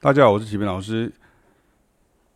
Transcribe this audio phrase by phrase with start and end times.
[0.00, 1.12] 大家好，我是启明老师。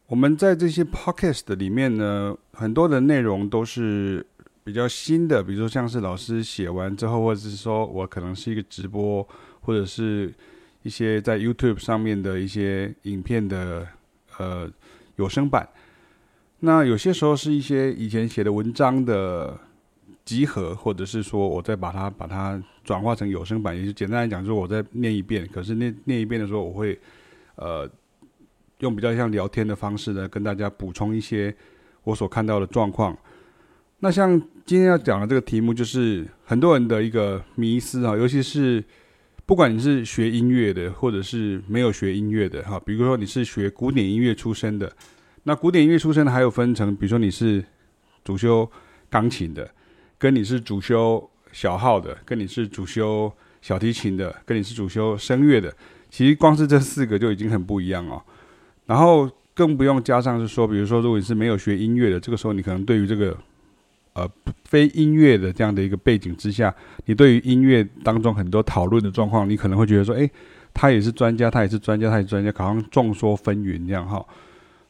[0.09, 4.27] 我们在这些 podcast 里面呢，很多的内容都是
[4.65, 9.25] 比较新的，比如说像是老师写完之后，或者是说我可能是一个直播，
[9.61, 10.35] 或者是
[10.83, 13.87] 一些在 YouTube 上面的一些影片的
[14.39, 14.69] 呃
[15.15, 15.69] 有声版。
[16.59, 19.57] 那有些时候是一些以前写的文章的
[20.25, 25.49] 集合，或者是说我再把它把它转化成有声版，也就简单来讲，就是我再念一遍。
[25.53, 26.99] 可是念念一遍的时候，我会。
[27.63, 27.89] 呃，
[28.81, 31.55] 用比较像聊天的方式呢，跟大家补充一些
[32.03, 33.17] 我所看到的状况。
[34.01, 38.83] 那像今天要讲的这个题目，就是很多人的一个迷思啊，尤其是
[39.47, 44.93] 不管你是学音乐的，或者是没有学音乐的哈，比如说你是学古典音乐出身的，
[45.45, 47.65] 那古典音乐出身的还有分成，比如说你是
[48.25, 48.69] 主修
[49.09, 49.71] 钢琴的，
[50.19, 55.73] 跟你是主修小号的，跟你是主修小提琴的，跟你是主修声乐的。
[56.13, 58.21] 其实光是这四个就已经很不一样哦，
[58.85, 63.35] 然后更不用加上是说，比如说如果你是没有学音乐的，这个时候你可能对于这个
[64.13, 64.29] 呃
[64.67, 66.73] 非音乐的这样的一个背景之下，
[67.07, 70.31] 你对于音乐当中很多讨论的状况，你可能会觉得说，诶，
[70.75, 74.23] 他也是专家，他也是专家，他也是专家，好像众说纷纭这样哈。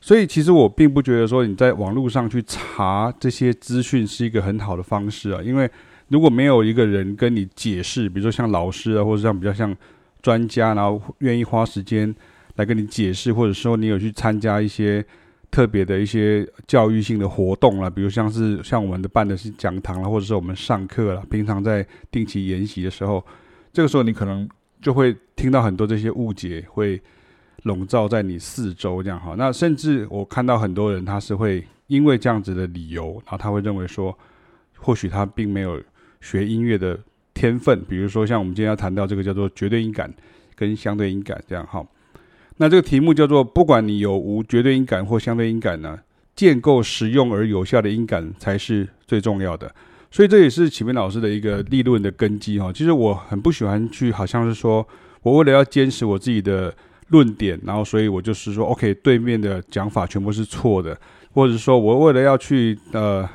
[0.00, 5.70] 所以其实我并不觉得说你在网络上去查这些资讯是一个很好的方式啊，因为
[6.08, 9.72] 如果没有一个人跟你解释，比如说像老师啊，或者像比较像。
[10.22, 12.14] 专家，然后愿意花时间
[12.54, 15.04] 来跟你解释，或者说你有去参加一些
[15.50, 23.22] 特别的一些教育性的活动啦，比如像是像我们的办的是讲堂啦，或者是我们上课啦，平常在定期研习的时候，
[23.72, 24.48] 这个时候你可能
[24.80, 27.00] 就会听到很多这些误解会
[27.64, 29.34] 笼罩在你四周，这样哈。
[29.36, 34.16] 那甚至我看到很多人他是会因为这样子的理由，然后他会认为说，
[34.76, 35.82] 或许他并没有
[36.20, 36.98] 学音乐的。
[37.34, 40.12] 天分，比如说像我们今天要谈到这个叫做绝对音感
[40.54, 41.84] 跟相对音感这样哈，
[42.58, 45.98] 那这个题目叫做不管你有无绝对音感或相对音感呢，
[46.36, 49.74] 建构实用而有效的音感才是最重要的。
[50.10, 52.72] 所以这也是启明老师的一个立论的根基哈。
[52.72, 54.86] 其实我很不喜欢去好像是说
[55.22, 56.72] 我为了要坚持我自己的
[57.08, 60.96] 论点，然后所以我就是说 OK 对面的讲法全部是错的，
[61.32, 63.28] 或者说我为了要去呃。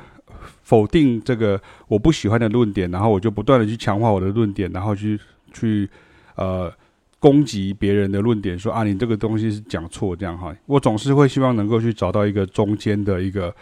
[0.68, 5.18] 否定这个我不喜欢的论点，然后我就不断的去强化我的论点，然后去
[5.50, 5.88] 去
[6.34, 6.70] 呃
[7.18, 10.54] 攻击别人的论点，说啊你这个东西是讲错这样哈。
[10.66, 13.54] 我总是会希望能够去找到一个中间的一个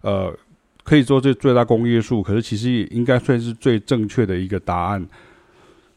[0.00, 0.34] 呃
[0.82, 5.06] 可以说这最大公约数，可是其实也应该算是最正确的一个答案。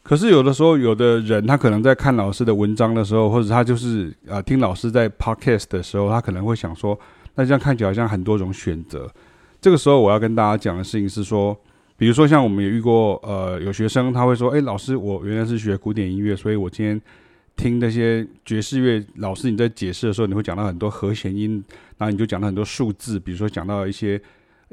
[0.03, 6.99] 可是有的时候，有的人他可能在看老师的文章的时候，或者他就是啊、呃、听老师在 podcast 的时候，他可能会想说，
[7.35, 9.09] 那这样看起来好像很多种选择。
[9.61, 11.57] 这个时候我要跟大家讲的事情是说，
[11.97, 17.01] 比如说像我们也遇过，呃，有学生他会说，哎，老师，我原来是学古典音乐，所以我今天
[17.57, 21.61] 听那些爵士乐老师你在解释的时候，你会讲到很多和弦音，
[21.97, 24.21] 然后你就讲到很多数字，比如说讲到一些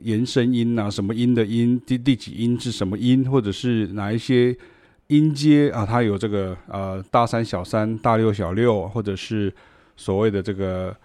[0.02, 4.56] 延伸音啊，什么音的音，第第几音是什么音，或者是哪一些
[5.08, 9.52] 音阶啊，它有这个呃大三小三、大六小六，或者是
[9.96, 10.96] 所谓的这个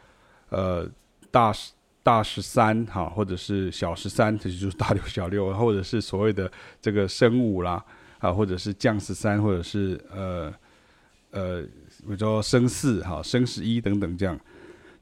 [0.49, 0.87] 呃
[1.31, 1.51] 大。
[2.03, 6.51] 大十三哈，或者是小十三，这就是大六小六，或者是所谓的
[6.81, 7.83] 这个升五啦，
[8.19, 10.53] 啊，或者是降十三，或者是呃
[11.31, 14.39] 呃，比如说升四哈，升十一等等这样。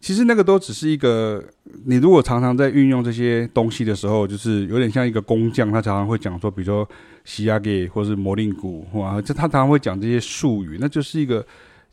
[0.02, 1.44] 其实那个都只是一个，
[1.86, 6.88] 你如果常常在运用这些东西的时候，就是有点像一个工匠，他常常会讲说，比如说
[7.26, 11.46] 西亚给或是摩令鼓，哇，这他常常会讲这些术语，那就是一个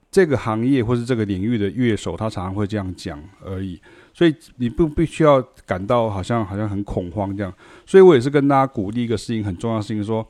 [0.08, 3.80] 这个行业或是这个领域的乐手，他常常会这样讲而已。
[4.16, 7.52] 所以你不必须要感到好像好像很恐慌这样，
[7.84, 10.26] 所以我也是跟大家鼓励一个事情，很重要的事情，说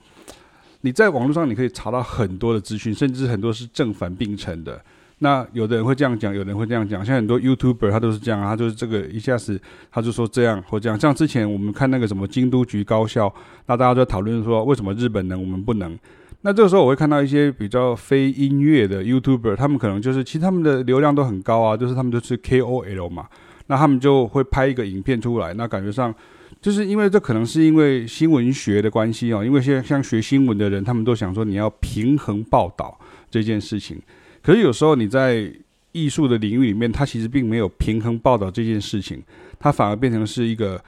[0.80, 4.82] 你在网络上你可以查到很多的资讯，甚至很多是正反并陈的。
[5.20, 9.60] 那有的人会这样讲，有的人会这样讲，像很多 YouTuber 他都是这样，他就是这个一下子
[9.92, 10.98] 他就说这样或这样。
[10.98, 13.32] 像之前我们看那个什么京都局高校，
[13.66, 15.96] 那大家都讨论说为什么日本能我们不能？
[16.40, 23.28] 那这个时候我会看到一些比较非音乐的 YouTuber，他们可能就是其实他们的流量都很高啊，就是他们都是 KOL 嘛。
[23.66, 26.14] 那他们就会拍一个影片出来，那感觉上
[26.60, 32.98] 就是因为这可能是因为新闻学的关系哦，因为现在像学新闻的人，他们都想说你要平衡报道
[33.30, 34.00] 这件事情，
[34.42, 35.52] 可是有时候你在
[35.92, 39.22] 艺术的领域里面，它其实并没有平衡报道这件事情，
[39.58, 40.82] 它反而变成是一个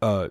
[0.00, 0.30] 呃。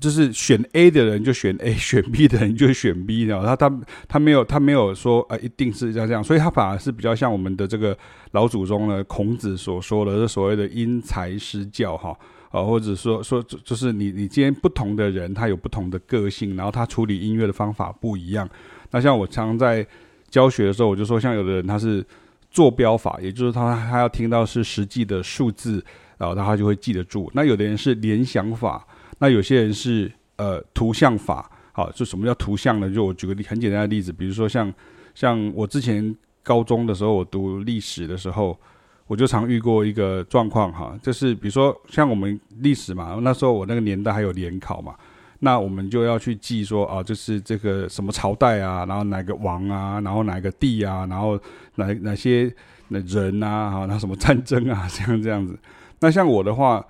[0.00, 7.96] 就是选 A 的人就选 A， 选 B 的人就选 B，然后他他他没有他没有说啊、呃，一定是要这样，所以他反而是比较像我们的这个
[8.32, 12.16] 老祖宗呢，孔子所说的，这所谓的因材施教哈
[12.50, 18.48] 啊，或者说说就是你你今天不同的人，他有不同的个性，然后他处理音乐的方法不一样。
[18.90, 19.86] 那像我常常在
[20.30, 22.04] 教学的时候，我就说，像有的人他是。
[22.50, 25.84] 坐标法，也就是他他要听到是实际的数字，
[26.16, 27.30] 然后他就会记得住。
[27.34, 28.82] 那有的人是联想法，
[29.18, 31.50] 那有些人是呃图像法。
[31.72, 32.90] 好，就什么叫图像呢？
[32.92, 34.72] 就我举个很简单的例子，比如说像
[35.14, 38.58] 像我之前高中的时候，我读历史的时候，
[39.06, 44.94] 我就常遇过一个状况哈，就是比如说像我们历史嘛，那时候我那个年代还有联考嘛。
[45.40, 51.38] 那我们就要去记说啊，就是这个什么朝代啊，然后哪个王啊，然后哪个帝啊，然后
[51.76, 52.52] 哪哪些
[52.88, 55.56] 那人啊，哈，那什么战争啊， 这样这样子。
[56.00, 56.84] 那像我的话，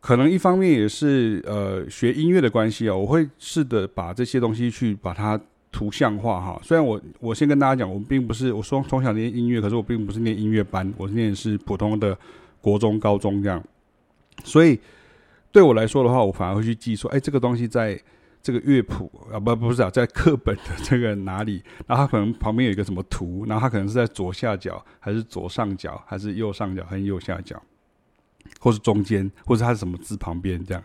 [0.00, 6.60] 可能一方面也是呃学音乐的关系啊，我会试着把这些东西去把它图像化哈。
[6.64, 12.18] 虽然我我先跟大家讲，我并不是我说从小念音乐，可是我并不是念音乐班，我是念的是普通的
[12.60, 13.62] 国中、高中这样，
[14.44, 14.80] 所以。
[15.52, 18.00] 对我来说的话，我反而会去记说，哎，这个东西在
[18.40, 21.60] 这个乐谱啊，不不是啊，在课本的这个哪里？
[21.88, 27.60] 然后它可能旁边有一个什么图，然后它可能是在左下角，还是左上角，还是右上角，还是右下角，
[28.58, 30.82] 或是中间，或是他是什么字旁边这样？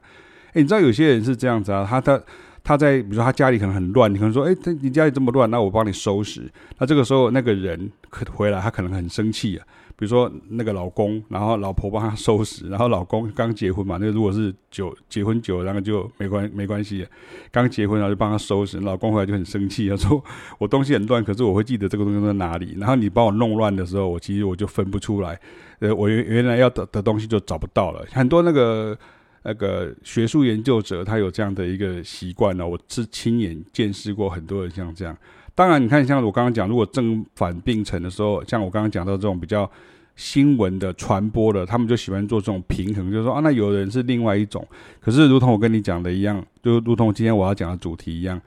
[0.50, 2.22] 哎，你知道有些人是这样子啊，他他
[2.64, 6.50] 他在比如说他家里可能很乱，你可能说，哎，他你家里这么乱，那我帮你收拾。
[6.78, 9.66] 那这个时候那个人可回来，他可能很生气啊。
[9.98, 17.08] 比如说那个老公，然后老婆帮他收拾，然后老公刚结婚嘛，那如果是久结婚久，然后就没关没关系。
[17.50, 20.22] 刚结婚然后就帮他收拾，老公回来就很生气，他说
[20.58, 22.76] 我东西很乱，可是我会记得这个东西在哪里。
[22.78, 25.40] 然后你帮我弄乱的时候，我其实我就分不出来，
[25.80, 28.06] 呃，我原原来要的的东西就找不到了。
[28.12, 28.98] 很多那个
[29.44, 35.16] 那个学术研究者，他有这样的一个习惯呢，我是亲眼见识过很多人像这样。
[35.56, 39.70] 当然，你看，像我刚刚讲，如果正反并存的时候，像我刚刚讲到这种比较
[40.18, 44.68] 新闻的传播的，他们就喜欢做这种平衡，就是说啊，那有人是另外一种。
[45.00, 48.40] 可是，如同我跟你讲的一样，就如同今天我要讲的主题一样，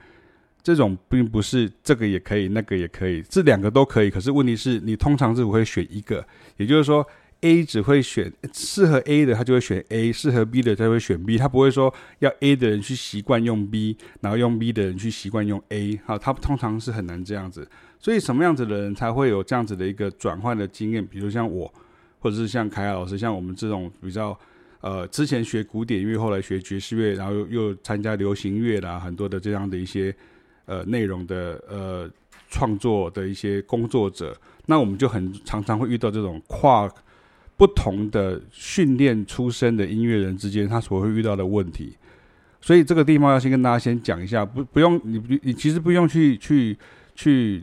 [0.61, 4.09] 这种并不是这个也可以，那个也可以，这两个都可以。
[4.11, 6.23] 可是问题是你通常是会选一个，
[6.57, 7.05] 也就是说。
[7.41, 11.37] A 只会选适合 A 的，他就会选 A；适合 B 的，他会选 B。
[11.37, 15.99] 他不会说要 A 的人去习惯用 B，然后用 B 的人去习惯用 A。
[16.05, 17.65] 好，他通常是很难这样子。
[17.97, 21.05] 所以什么样子的人才会有这样子的一个转换的经验？
[21.05, 21.73] 比如像我，
[22.19, 24.37] 或者是像凯亚老师，像我们这种比较
[24.81, 30.13] 呃之前学古典乐，后来学爵士乐，然后又又参加流行乐啦，很多的这样的一些
[30.65, 32.09] 呃内容的呃
[32.49, 36.91] 创作的一些工作者，那我们就很常常会遇到这种跨。
[37.59, 41.97] 不同的训练出身的音乐人之间，他所会遇到的问题，
[42.61, 46.77] 所以这个地方要先跟大家先讲一下，不不用你你其实不用去去
[47.15, 47.61] 去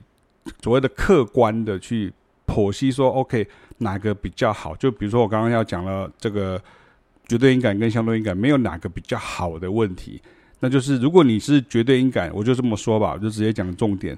[0.63, 2.13] 所谓的客观的去
[2.47, 3.49] 剖析说，OK
[3.79, 4.77] 哪个比较好？
[4.77, 6.63] 就比如说我刚刚要讲了这个
[7.27, 10.21] 绝对音感跟相对音感，没有哪个比较好的问题，
[10.61, 14.15] 那就是如果你是绝对音感，我就这么说吧，我就直接讲重点，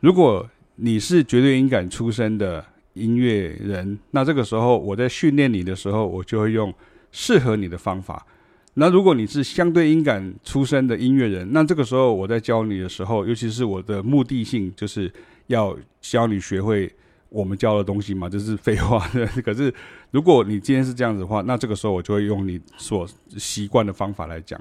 [0.00, 2.64] 如果你是绝对音感出身的。
[2.98, 6.72] 音乐人，那这个时候我在训练你的时候，我就会用
[7.12, 8.26] 适合你的方法。
[8.74, 15.10] 那如果你是相对音感出身的音乐人，那这个时候我在教你的时候，尤其是我的目的性就是
[15.46, 16.88] 要教你学会
[17.28, 18.98] 我们教的东西嘛，这是废话。
[19.44, 19.72] 可是
[20.10, 24.60] 如果你今天是这样子的话，那这个时候我就会用你所习惯的方法来讲。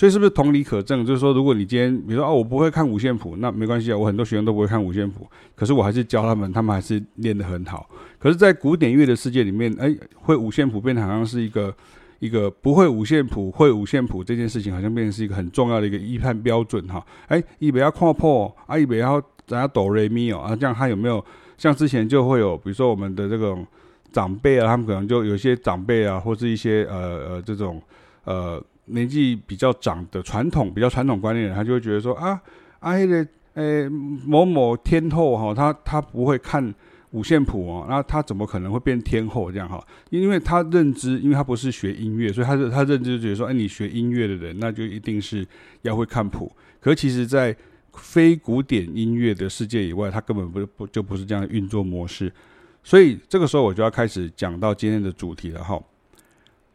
[0.00, 1.04] 所以是不是同理可证？
[1.04, 3.98] 就是说，如果你今天，比如说哦，我不会看五线谱，那没关系啊。
[3.98, 7.86] 我很多学生都不会看五线谱，可是我还是教他们，他们还是练得很好。
[8.18, 11.74] 可是，在古典乐的世界里面，哎，会五线谱变得好像是一个
[12.18, 17.04] 一个不会五线谱会五线谱这件事情，好像变成是一个很重要的一个预判标准哈。
[17.26, 21.22] 哎，一边要看破，啊，一边要怎样哆来咪哦啊，这样他有没有
[21.58, 23.66] 像之前就会有，比如说我们的这种
[24.10, 27.82] 长辈啊，他们可能就有些长辈啊，或是一些呃呃这种
[28.24, 28.64] 呃。
[28.92, 32.40] 年纪比较长的传统比较传统观念的人，他就会觉得说啊
[32.80, 36.74] 阿黑的诶某某天后哈，他他不会看
[37.10, 39.84] 五线谱哦，那他怎么可能会变天后这样哈？
[40.10, 45.44] 因为他认知，因为他不是学音乐，所以他的他认知就觉得说，哎，你学音乐的人，那就一定是
[45.82, 46.50] 要会看谱。
[46.78, 47.54] 可其实，在
[47.92, 52.32] 非古典音乐的世界以外，他根本不不就不是这样的运作模式。
[52.84, 55.78] 所以这个时候，我就要开始讲到今天的主题了哈。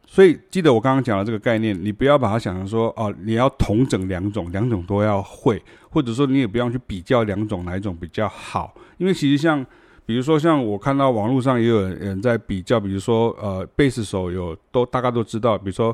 [0.07, 9.65] 所以记得我刚刚讲的这个概念，你不要把它想成说哦，你要同整两种，两种都要会，或者说你也不要去比较两种哪一种比较好，因为其实像，
[10.05, 15.93] 比如说像我看到网络上也有人在比较，比如说呃，贝斯手有都大家都知道，比如说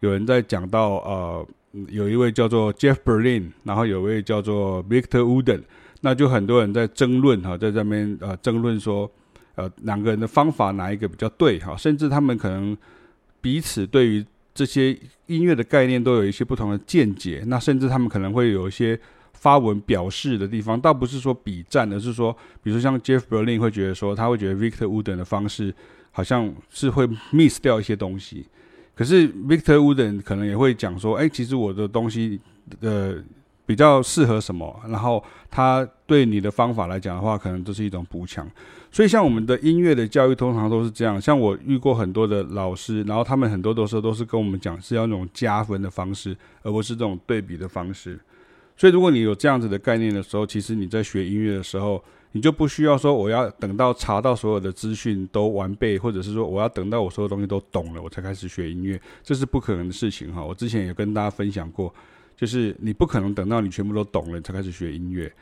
[0.00, 1.46] 有人在讲到呃，
[1.88, 5.62] 有一位叫做 Jeff Berlin，然后有一位叫做 Victor Wooden，
[6.00, 9.10] 那就很多人在争论哈，在这边呃争论说
[9.54, 12.76] 呃两个人的方法哪一个比较对哈，甚至他们可能。
[13.42, 18.98] 彼此对于这些音乐的概念都有一些不同的见解，那甚至他们可能会有一些
[19.32, 22.32] 发文表示的地方，倒不是说比赞，而是说，
[22.62, 25.74] 比如说像 Jeff Berlin 会觉得说，他会觉得 Victor Wooden 的方式
[26.12, 28.46] 好像是会 miss 掉一些东西。
[28.94, 32.38] 可是 Victor Wooden 可能也会讲说，哎，其实我的东西
[32.80, 33.16] 呃
[33.64, 38.46] 比较适合什么，然后他对你的方法来讲的话，可能都是一种补强。
[38.92, 41.18] 所以像我们的音乐的教育，通常都是这样。
[41.18, 48.20] 像我遇过很多的老师，然后他们很多的时候都是跟我们讲是要那种加分的方式，而不是这种对比的方式。
[48.76, 60.44] 所以如果你有这样子的概念的时候，其实你在学音乐的时候，你就不需要说我要等到查到所有的资讯都完备，或者是说我要等到我所有东西都懂了，我才开始学音乐，这是不可能的事情哈。
[60.44, 61.94] 我之前也跟大家分享过，
[62.36, 65.32] 就是你不可能等到你全部都懂了才开始学音乐。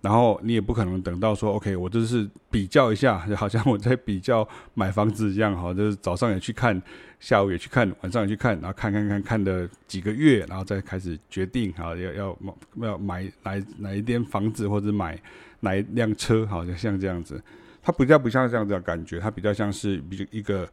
[0.00, 6.80] 然后你也不可能等到说，OK，我就是比较一下，就 好像我在比较买房子一样，哈，就是早上也去看，
[7.18, 12.38] 下午也去看，晚上也去看，然后看看看看的几个月，然后再开始决定，哈，要要
[12.76, 15.20] 要买哪哪一间房子或者买
[15.60, 17.42] 哪一辆车，好像像这样子，
[17.82, 20.68] 它比较不像这样子的感觉，它比较像是比一个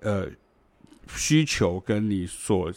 [0.00, 0.28] 呃
[1.08, 2.70] 需求跟你所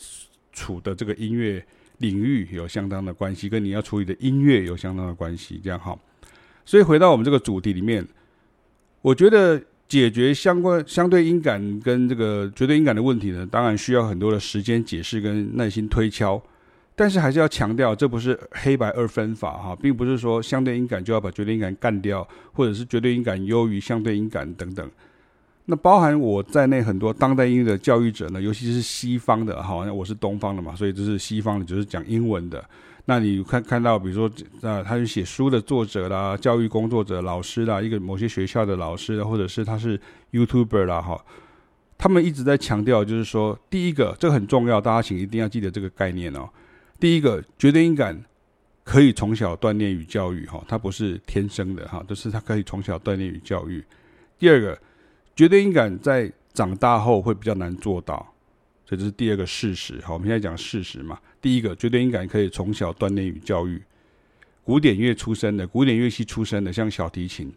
[0.53, 1.65] 处的这个音乐。
[1.99, 5.97] 领域有相当的关系，跟你要处理的音乐有相当的关系，这样哈。
[6.65, 8.05] 所以回到我们这个主题里面，
[9.01, 16.41] 我觉得解决相关相对音感跟这个绝对音感的问题呢，当然需要很多的时间解释跟耐心推敲。
[16.95, 24.91] 但是还是要强调，这不是黑白二分法哈，并不是说相对音感就要把绝对音感干掉，或者是绝对音感优于相对音感等等。
[25.71, 32.67] 那包含我在内很多当代音乐的教育者呢，尤其是西方的，好像我是东方的嘛，所以这是西方的，就是讲英文的。
[33.05, 34.27] 那你看看到，比如说
[34.67, 39.99] 啊，他是写书的作者啦，教育工作者、老师啦，一个某些学校的老师，或者是他是
[40.31, 41.23] YouTuber 啦，哈，
[41.99, 46.49] 他们一直在强调，就是说，第一个，这个很重要，大家请一定要记得这个概念哦。
[46.99, 48.19] 第一个，绝对音感
[48.83, 53.83] 可以从小锻炼与教育，哈，它不是天生的，哈，就是它可以从小锻炼与教育。
[54.39, 54.75] 第二个。
[55.39, 58.17] 绝对音感在长大后会比较难做到，
[58.85, 59.97] 所以这是第二个事实。
[60.03, 61.17] 好，我们现在讲事实嘛。
[61.39, 63.81] 第一个，绝对音感可以从小锻炼与教育。
[64.65, 67.49] 古典乐出身的，古典乐器出身的，像小提琴、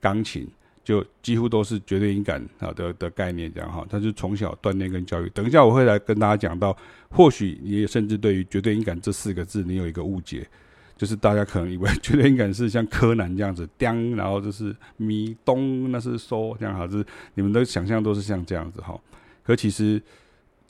[0.00, 0.48] 钢琴，
[0.82, 3.86] 就几乎都是绝对音感啊的的概念这样哈。
[3.90, 5.28] 它是从小锻炼跟教育。
[5.34, 6.74] 等一下我会来跟大家讲到，
[7.10, 10.48] 或许你也甚至对于绝对音感这四个字，你有一个误解。
[10.96, 18.98] 就是大家可能以为绝对音感是像柯南这样子， 叮，然后就是咪咚，那是嗦这样哈，就是你们的想象都是像这样子哈。
[19.44, 20.00] 可其实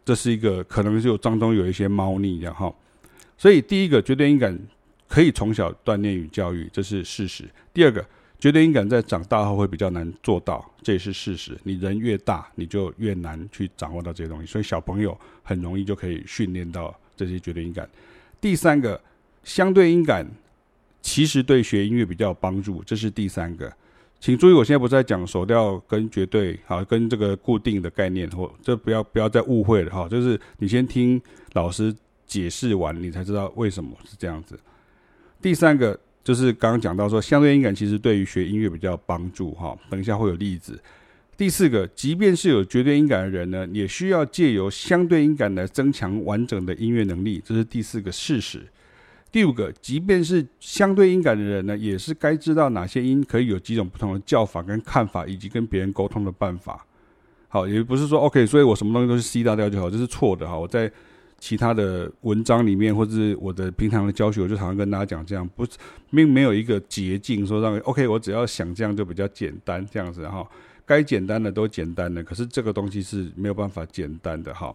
[0.05, 2.75] 这是一个可能就当中有一些猫腻这样哈。
[3.39, 4.59] 所以第一个绝对音感
[5.07, 7.45] 可以从小锻炼与教育，这是事实。
[7.73, 8.05] 第二个
[8.41, 11.57] 绝对音感在长大后会比较难做到，这也是事实。
[11.63, 14.47] 你人越大，你就越难去掌握到这些东西。
[14.47, 17.89] 所以小朋友很容易就可以训练到这些绝对音感。
[18.41, 19.01] 第三个。
[19.47, 20.29] 相对音感
[21.01, 23.73] 其实对学音乐比较有帮助，这是第三个。
[24.19, 30.09] 请注意，我现在不是在讲手调跟绝对，好，跟这个固定的概念，或这不要不要再误会了哈。
[30.09, 31.21] 就是你先听
[31.53, 31.95] 老师
[32.27, 34.59] 解释完，你才知道为什么是这样子。
[35.41, 39.79] 第三个就是刚刚讲到说，相对音感其实对于学音乐比较有帮助哈。
[39.89, 40.77] 等一下会有例子。
[41.37, 48.67] 第四个，即便是有绝对音感的人呢，也需要借由相对音感来增强完整的音乐能力，这是第四个事实。
[49.37, 56.87] 第五个，即便是相对音感的人呢，也是该知道哪些音可以有几种不同的叫法跟看法，以及跟别人沟通的办法。
[57.49, 60.57] 好，也不是说 OK，所以我什么东西都是 C 大调就好，这是错的哈。
[60.59, 60.91] 我在
[61.39, 65.73] 其他的文章里面，或者是我的平常的教学，我就常常跟大家讲这样，不是
[66.11, 70.49] 并没有一个捷径说让 OK，我只要想这样就比较简单这样子哈。
[70.87, 74.75] 该简单的都简单的，可是这个东西是没有办法简单的哈。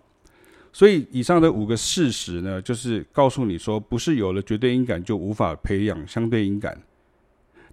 [0.74, 6.82] 所以，以上的五个事实呢，就是告诉你说，不是有了绝对音感就无法培养相对音感，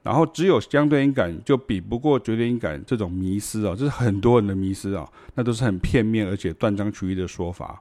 [0.03, 7.81] 然后只有相对音感就比不过绝对音感这种迷思啊，这是很多人的迷思啊，那都是很片面而且断章取义的说法。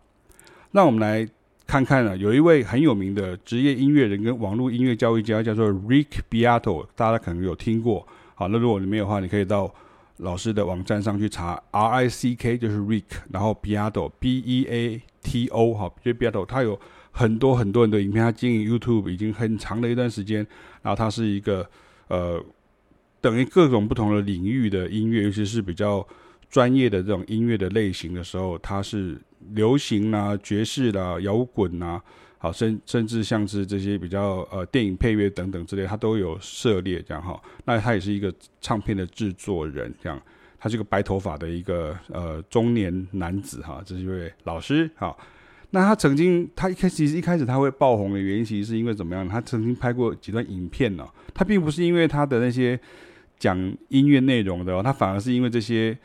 [0.72, 1.28] 那我们来
[1.66, 8.08] 看看啊，有一位很有名的职业音乐人跟网络音乐教育家，叫做 Rick Beato，大家可能有听过。
[8.36, 9.74] 好，那如果你没有的话，你可以到。
[10.18, 16.80] 老师的网站上去查，R I C K 就是 Rick，然后 Beato B E A T O 哈，就 Beato，他有
[17.12, 20.46] 很多很多人的影片，他经营 YouTube 已经很长的一段时间，
[20.82, 21.70] 然后他是一个
[22.08, 22.44] 呃，
[23.22, 26.06] 等于各种不同的领域的音乐，尤其是比较
[26.50, 29.20] 专业的这种音乐的类型的时候，他是
[29.52, 32.02] 流行啦、啊、爵士啦、摇滚啦。
[32.39, 37.41] 好，甚甚至像是这些比较呃电影配乐等等之类，他都有涉猎这样哈。
[37.65, 40.22] 那他也是一个唱片的制作人，这样，
[40.60, 45.15] 他是一个白头发的一个呃中年男子哈，这是一位老师哈。
[45.72, 49.27] 那他曾经，他一开始其实一开始他会爆红的原因，其实是因为怎么样？
[49.27, 51.10] 他曾经拍过几段影片呢、哦。
[51.34, 52.79] 他并不是因为他的那些
[53.38, 53.58] 讲
[53.89, 55.98] 音乐内容的、哦，他反而是因为这些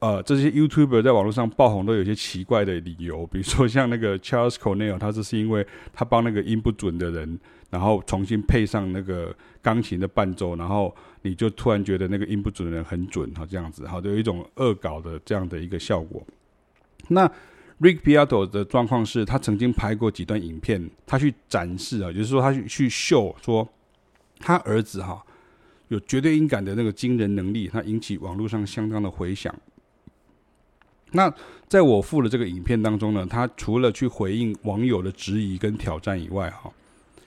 [0.00, 7.38] 呃这些 YouTuber 在网络上爆红都有一些奇怪的理由，比如说像那个 Charles Cornell，他这是因为他帮那个音不准的人，
[7.70, 16.26] 然后重新配上那个钢琴的伴奏，然后你就突然觉得那个音不准的人很准，哈，这样子，哈，就有一种恶搞的这样的一个效果。
[17.08, 17.30] 那
[17.80, 23.68] Rick Beato 的状况是他曾经拍过几段影片，他去展示啊，就是说他去去秀说
[24.38, 25.22] 他儿子哈
[25.88, 29.54] 有绝对音感的那个惊人能力，他引起网络上相当的回响。
[31.12, 31.32] 那
[31.68, 36.70] 在我附的这个影片当中呢，他除了去回应网友的质疑跟挑战以外，哈，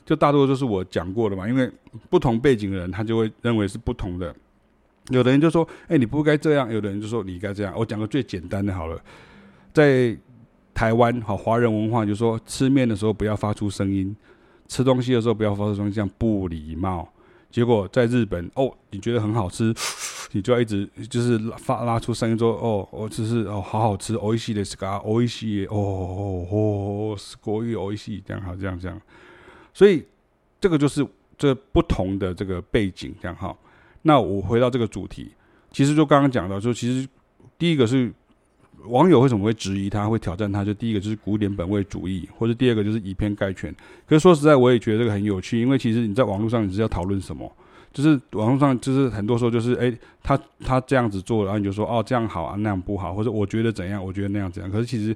[0.06, 1.72] 就大多都是我讲过的嘛，因为
[2.10, 4.36] 不同背景的人他就会认为是不同的。
[5.10, 9.02] 有的人就说：“哎，你不该这样。”有的人就说：“你应该这样。”我讲个最简单的好了，
[9.74, 10.18] 在。
[10.75, 14.13] 台湾哈，华人文化就说，吃面的时候不要发出声音，
[14.68, 17.08] 吃东西的时候不要发出声音，这样不礼貌。
[17.52, 19.75] 结果在日本，哦，你觉得很好吃，
[20.33, 29.00] 你就要一直就是发拉出声音说，哦，我只是哦，好好吃，おいしいですか，おいしい，哦哦哦，すごいおいしい，这样好，这样这样。
[29.73, 30.05] 所以
[30.61, 33.57] 这个就是这不同的这个背景，这样哈。
[34.02, 35.33] 那我回到这个主题，
[35.71, 37.09] 其实就刚刚讲到，就其实
[37.59, 38.12] 第一个是。
[38.88, 40.63] 网友为什么会质疑他，会挑战他？
[40.63, 43.74] 就第一个就是古典本位主义，或者第二个就是以偏概全。
[44.06, 47.50] 可是说实在，我也觉得这个很有趣，因为其实你在网络上你是要讨论什么？
[47.94, 54.72] 就是网络上就是很多时候就是哎，他他这样子做，然后你就说哦这样好啊，那样不好，或者我觉得怎样，我觉得那样怎样。
[54.72, 55.16] 可是其实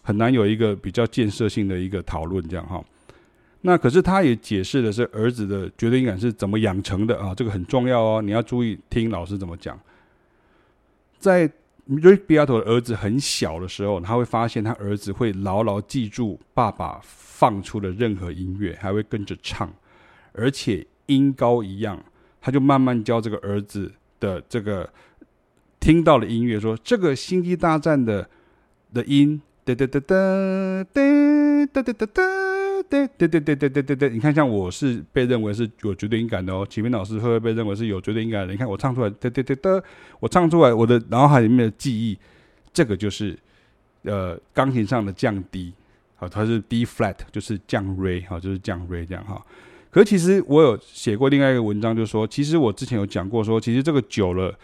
[0.00, 2.82] 很难有一个比较建设性的一个讨论这样哈。
[3.62, 9.78] 那可是他也解释的是儿子的绝对感是怎么养成的啊，这个很重要哦，你要注意听老师怎么讲，
[11.18, 11.50] 在。
[11.88, 19.72] Rick Beato 的儿子很小的时候，他会发现他儿子会牢牢记住爸爸放出的任何音乐，还会跟着唱，
[20.32, 22.02] 而且音高一样。
[22.40, 24.88] 他就慢慢教这个儿子的这个
[25.80, 28.28] 听到的音乐，说这个星际大战的
[28.92, 32.51] 的音，哒哒哒哒哒哒哒哒哒。
[32.92, 36.66] 对对对对对对对对，你看，像我是被认为是有绝对音感的哦。
[36.68, 38.52] 启明老师会不会被认为是有绝对音感的？
[38.52, 39.82] 你看我唱出来，对对对的，
[40.20, 42.18] 我唱出来，我的脑海里面的记忆，
[42.70, 43.34] 这个就是
[44.02, 45.72] 呃钢琴上的降低
[46.16, 49.42] 好，它是 D flat，就是降 Re，好，就是降 Re 这样哈。
[49.90, 54.54] 可是其实我有写过另外一个文章，就是说，其实我之前有讲过说，其实这个久了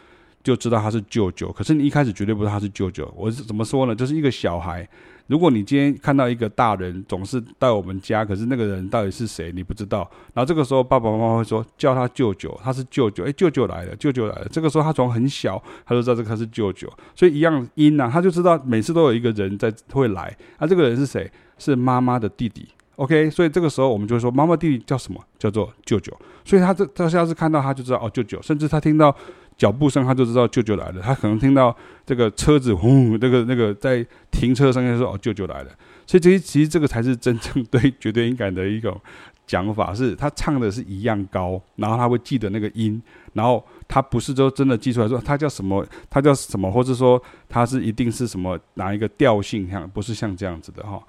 [0.43, 3.13] 就知道他是舅舅，可是你一开始绝对不知道他是舅舅。
[3.17, 3.95] 我是怎么说呢？
[3.95, 4.89] 就是一个小孩。
[5.27, 10.11] 如果你今天看到一个大人总是到我们家，可是那个人到底是谁，你不知道。
[10.33, 14.47] 然后这个时候爸爸妈妈会说叫他舅舅，他是舅舅，哎，舅舅来了，舅舅来了。
[14.51, 20.35] 这个时候他从很小他就知道这个他是舅舅，所以一样音呐、啊，他就知道每次都有一个人在会来。
[20.61, 21.31] 那、这个人是谁？
[21.59, 22.67] 是妈妈的弟弟。
[22.97, 25.23] OK，所以这个时候我们就会说妈妈弟弟叫什么？
[25.39, 26.11] 叫做舅舅。
[26.43, 29.15] 所以他这他下次看到他就知道哦舅舅，甚至他听到。
[29.59, 31.03] 脚步声，他就知道舅舅来了。
[31.03, 35.71] 他可能听到这个车子轰，那个那个在停车声，就说哦，舅舅来了。
[36.07, 38.99] 所以这些其实这个才是真正对绝对音感的一种
[39.47, 51.03] 讲法，是他唱的是一样高，然后他会记得那个音，然后他不是说真的记出来说他叫什么，他叫什么，或者说他是一定是什么哪一个调性，像不是像这样子的哈。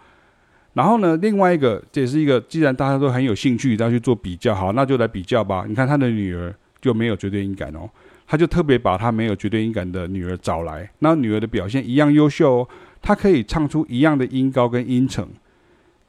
[0.74, 5.66] 然后呢，另外一个这也是一个，既然大家都很有兴趣，要去做比较，好，那就来比较吧。
[5.68, 7.90] 你看他的女儿就没有绝对音感哦。
[8.32, 12.68] 他就特别把他没有绝对音感的女儿找来，那女儿的表现一样优秀哦，
[13.02, 15.28] 她可以唱出一样的音高跟音程，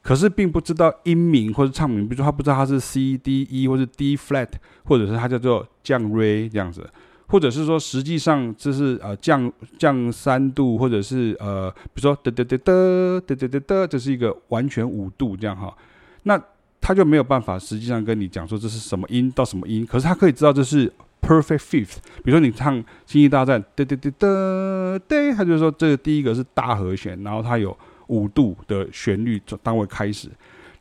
[0.03, 4.49] 可是并不知道音名或者唱名，比如说他不知道他是 C D E 或者 D flat，
[4.83, 6.87] 或者是他叫做降 Re 这样子，
[7.25, 15.75] 或者是说实际上这是呃降降三度，或者是呃比如说哒哒哒哒哒哒哒哒，这是一个完全五度这样哈，
[16.21, 16.39] 那
[16.79, 20.93] 他就没有办法实际上跟你讲说这是什么音到什么音，可是他可以知道这是。
[21.21, 30.27] Perfect fifth，比如说你唱《星际大战》，哒哒哒哒哒，他就说这个第一个是大和弦，然后它有五度的旋律当为开始，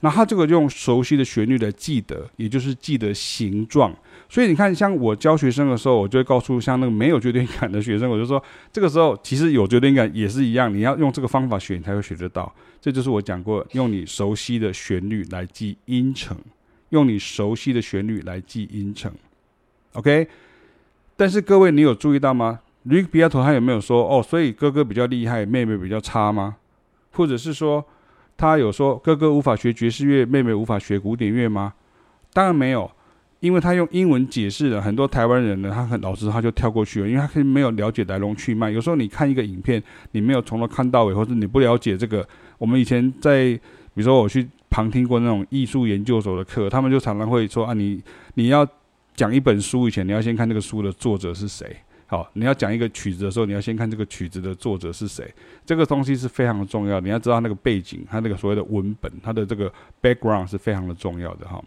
[0.00, 3.94] 那他这个用熟悉的旋律来记得，也就是记得形状。
[4.28, 12.52] 所以你看，像我教学生的时候，我就会告诉像那个没有绝对感的学生，我就说这个时候其实有绝对感也是一样，你要用这个方法学，你才会学得到。
[12.80, 16.36] 这就是我讲过，用你熟悉的旋律来记音程，
[16.88, 19.12] 用你熟悉的旋律来记音程。
[19.94, 20.28] OK，
[21.16, 26.56] 但是各位，你有注意到吗？Rick Beato 他有没有说哦，所以哥哥比较厉害，妹妹比较差吗？
[27.12, 27.84] 或者是说
[28.36, 31.74] 他有说哥哥无法学爵士乐，妹妹无法学古典乐吗？
[32.32, 32.90] 当然没有。
[33.40, 38.70] 因为他用英文解释了很多台湾人呢，他很老实，他就跳过去了，因为他可以没有了解来龙去脉。
[38.70, 42.22] 有时候你看一个影片，你没有从头看到尾，或者你不了解这个，
[42.58, 43.60] 我们以前在，比
[43.94, 48.02] 如说我去旁听过那种艺术研究所的课，他们就常常会说啊，你
[48.34, 48.68] 你要
[49.20, 51.76] 讲一本书以前，你要先看那个书的作者是谁。
[52.06, 55.30] 好，你要讲一个曲子的时候，你要先看这个曲子的作者是谁，
[55.62, 56.98] 这个东西是非常的重要。
[57.00, 61.62] 你要知道那个背景，它那个所谓的文本，它的这个 background 是非常的重要的哈。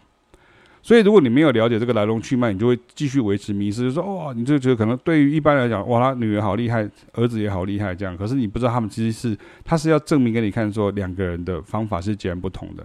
[0.82, 8.16] 所以，如果你没有了解这个来龙去脉，你就会继续维持迷失，就说哦，你就觉得可能对于一般来讲，哇，他女儿好厉害，儿子也好厉害这样。
[8.16, 12.84] 可是你不知道他们其实是，他是要证明给你看，说两个人的方法是截然不同的。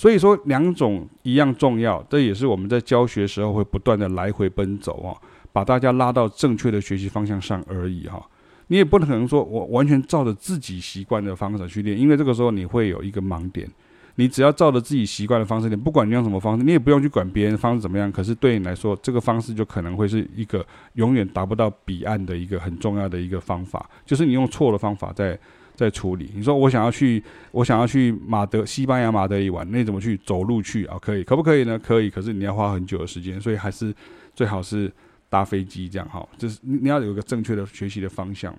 [0.00, 5.12] 所以说，两种一样重要，这也是我们在教学时候会不断的来回奔走啊。
[5.52, 8.26] 把大家拉到正确的学习方向上而已哈，
[8.68, 13.68] 你也不能可能说我完全照着自己习惯的方式去练，因为这个时候你会有一个盲点。
[14.14, 18.10] 你只要照着自己习惯的方式练，不管你用什么方式，你也不用去管别人的方式怎么样。
[18.10, 25.38] 可是对你来说，这个方式就可能会是一个永远达不到彼岸的一个很重要的一个方法，就是你用错的方法在
[25.80, 26.30] 在处理。
[26.34, 30.16] 你说我想要去，我想要去马德西班牙马德里玩，那怎么去？
[30.18, 30.98] 走路去啊？
[31.00, 31.78] 可以，可不可以呢？
[31.78, 33.94] 可以，可是你要花很久的时间，所以还是
[34.34, 34.92] 最好是。
[35.30, 38.52] 搭飞机这样哈，就是你要有一个正确的学习的方向。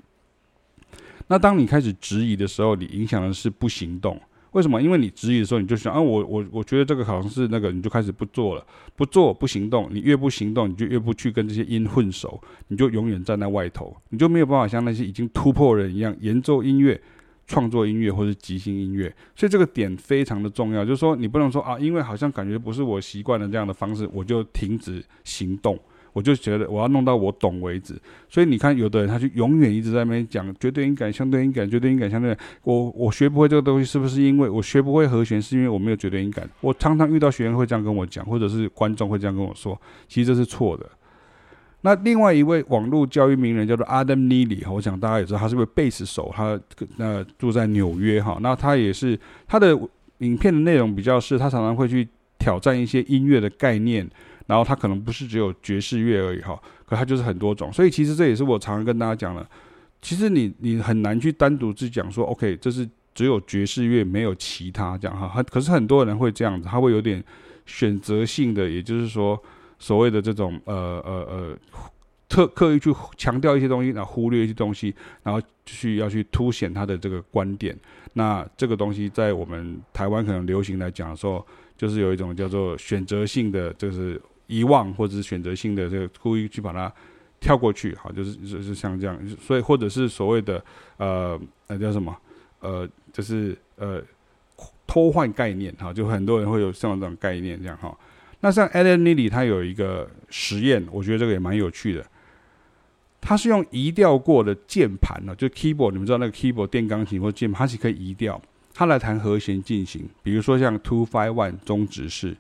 [1.28, 4.18] 那当你开始质疑的时候，你影响的是不行动。
[4.52, 4.82] 为什么？
[4.82, 9.88] 因为你质疑的时候，你就想啊，我我我觉得这个好像是那个，你就开始不做了，不做不行动。
[9.92, 17.00] 你越不行动，你就越不去跟这些音混熟，你就永远站在外头，你就没有办法像那些已经突破人一样演奏音乐、
[17.48, 19.14] 创作音乐或者即兴音乐。
[19.36, 25.80] 所以这个点非常的重要，就是说你不能说啊，因为好像感觉不是我习惯的这样的方式，我就停止行动。
[26.14, 27.96] 我就觉得我要弄到我懂为止，
[28.28, 32.36] 所以你看，有的人他就永远一直在那边讲绝对音感、相对音感、绝对音感、相对。
[32.64, 35.42] 我我学不会这个东西，是不是因为我学不会和弦？
[35.42, 36.50] 是因为我没有绝对音感？
[36.60, 40.86] 我常常遇到学员会这样跟我讲，或者是观众会这样跟我说，其实这是错的。
[41.84, 46.60] 那另外一位网络教育名人叫做 Adam Neely，我想大家也知道，他是位贝斯手，他
[46.98, 48.38] 那住在纽约哈。
[48.42, 49.76] 那他也是他的
[50.20, 54.08] 影片的内容比较是，他常常会去挑战一些音乐的概念。
[54.52, 59.48] 然后它可能不是只有爵士乐而已哈，可它就是很多种，所以其实这也是我常常跟大家讲的，
[60.02, 62.86] 其实你你很难去单独去讲说，OK，这是
[63.16, 67.24] 只有爵士乐没有其他这样哈，可是很多人会这样子，他会有点
[67.66, 69.42] 选择性的，也就是说
[69.80, 71.58] 所谓的这种呃呃呃
[72.28, 77.74] 特刻意去强调一些东西，然后忽略一些东西，然后去要去凸显他的这个观点，
[78.16, 84.22] 那这个东西在我们台湾可能流行来讲的时候，就是有一种叫做选择性的，就是。
[84.52, 86.94] 遗忘或者是选择性的这个故意去把它
[87.40, 90.62] 跳过去，好，就是就是像这样，所以或者是所谓的
[90.98, 92.14] 呃那叫什么
[92.60, 94.04] 呃就是呃
[94.86, 97.98] 偷换概念哈，就很多人会有像这种概念这样哈。
[98.42, 102.06] 那像 Adam Neely 他有一个实验，我觉得这个也蛮有趣的。
[103.22, 108.42] 他是用移调过的键盘呢，就 keyboard，你们知道那个 keyboard 电钢琴或键盘，它是可以移调，
[108.74, 112.36] 他来弹和弦进行，比如说像 Two Five One 中指式。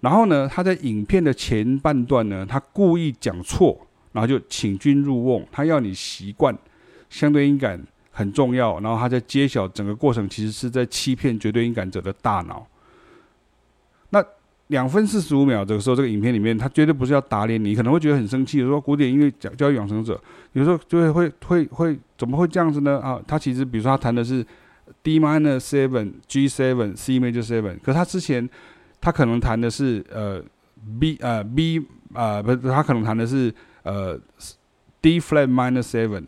[0.00, 3.76] 然后呢，他在影片的前半段呢，他故意讲错，
[4.12, 6.56] 然后就请君入瓮，他要你习惯
[7.10, 8.78] 相对音感很重要。
[8.78, 12.64] 然后他在揭晓整个过程，其实是在欺骗绝对音感者的大脑。
[14.10, 14.24] 那
[14.68, 20.20] 两分四十五秒这个时候，这个影片里面，他绝对不是要打脸你，可能会觉得很生气，说古典音乐教教育养成者，
[20.52, 23.00] 有时候就会会会会怎么会这样子呢？
[23.00, 24.46] 啊，他其实比如说他弹的是
[25.02, 28.48] D minor seven G seven C major seven，可他之前。
[29.00, 30.42] 他可能弹的是呃
[30.98, 31.78] B 呃 B
[32.12, 34.18] 啊、呃、不是，他可能弹的是呃
[35.00, 36.24] D flat minor seven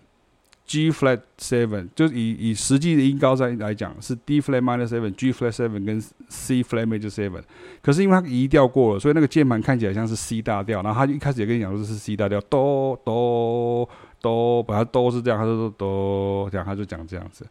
[0.65, 7.43] G flat seven，就是以以实际的音高上来讲是 D flat minor seven G flat seven 跟 C flat major seven，
[7.83, 13.89] 可是因为他移调过了，所以那个键盘看起来像是 C 大调，然后他一开始也跟你讲说是 C 大调，哆哆
[14.21, 17.45] 哆，把它哆是这样，他就说哆，这样他就讲这样子。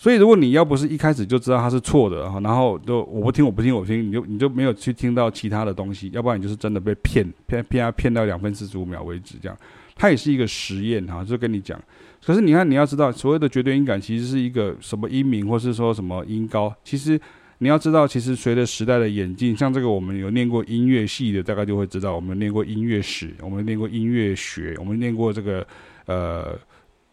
[0.00, 9.54] 所以，如果你要不是一开始就知道它是错的，然后就我不听，我不听，我不听，你就你就没有去听到其他的东西，要不然你就是真的被骗， 骗骗他骗到两分四十五秒为止，这样。
[9.94, 11.78] 它也是一个实验哈，就跟你讲。
[12.24, 17.20] 可是你看，你要知道，所谓的绝对音感其实是一个什么音名，或是说什么音高，其实
[17.58, 25.66] 你要知道，其实随着时代的演进，像这个我们有念过音乐系的，大概就会知道，我们念过音乐史，我们念过音乐学，我们念过这个
[26.06, 26.58] 呃。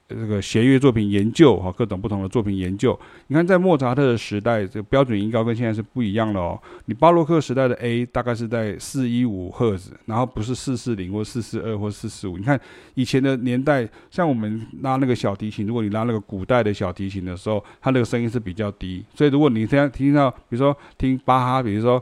[0.10, 2.98] 这个弦乐作品研究哈，各种不同的作品研究。
[3.28, 6.58] 你看，在莫扎特的时代，这个标准音高跟现在是不一样的哦。
[6.86, 12.38] 你巴洛克时代的 A 大概是在四一五赫兹，然后不是四四零或四四二或四四五。
[12.38, 12.60] 你看
[12.94, 19.04] 以前的年代，像我们拉那个小提琴，如果你拉那个古代的小提琴的时候，它那个声音是比较低。
[19.14, 22.00] 所以如果你现在听到，比如说听巴哈，比如说，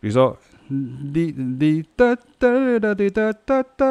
[0.00, 0.36] 比如说。
[1.12, 3.86] 滴滴哒哒哒滴哒哒哒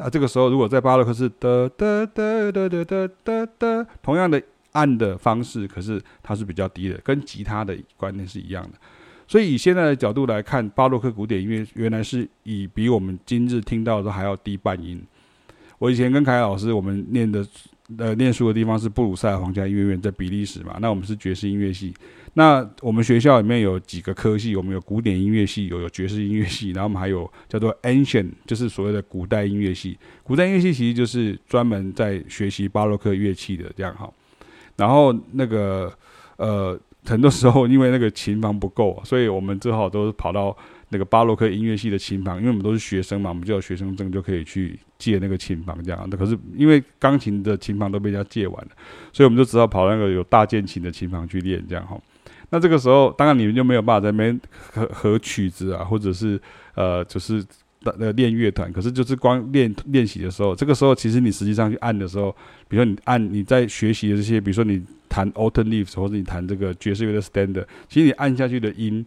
[0.00, 4.40] 啊，这个时候如果在巴洛克是哒哒哒哒哒哒哒哒，同样的
[4.72, 8.70] 按的方式，可是它是比较低的，跟吉他的观念是一样的。
[9.26, 15.02] 所以以现在的角度来看，巴洛克古典音乐原来是以比我们今日听到的还要低半音。
[15.78, 17.46] 我以前跟凯老师我们念的。
[17.98, 20.78] 呃，念书的地方是布鲁塞尔皇家音乐院，在比利时嘛。
[20.80, 21.92] 那我们是爵士音乐系。
[22.34, 29.98] 那我们学校里面有几个科系，我们有古典音乐系，有有爵士音乐系，然后我们还有叫做 Ancient，就是所谓的古代音乐系。
[30.22, 34.10] 古代音乐系其实就是专门在学习巴洛克乐器的这样哈。
[34.76, 35.92] 然后那个
[36.36, 40.56] 呃，很多时候因为那个琴房不够，所以我们只好都跑到。
[40.94, 46.06] 那个巴洛克音乐系的琴房，因为我们都是学生嘛，我们就有学生证，就可以去借那个琴房这样。
[46.10, 48.70] 那可是因为钢琴的琴房都被人家借完了，
[49.10, 51.98] 所以我们就只好跑那个有大键琴的琴房去练这样哈。
[52.52, 54.40] 那这个时候，当然你们就没有办法在那边
[54.72, 56.40] 合合曲子啊，或者是
[56.74, 57.44] 呃，就是
[57.84, 58.72] 呃练乐团。
[58.72, 62.30] 可是就是光练练习的时候，这个时候其实你实际上去按的时候，
[62.68, 69.04] 比如说你按你在学习的这些，比如说你弹 Autumn Leaves 或者你弹这个爵士乐的 Standard，其实你按下去的音。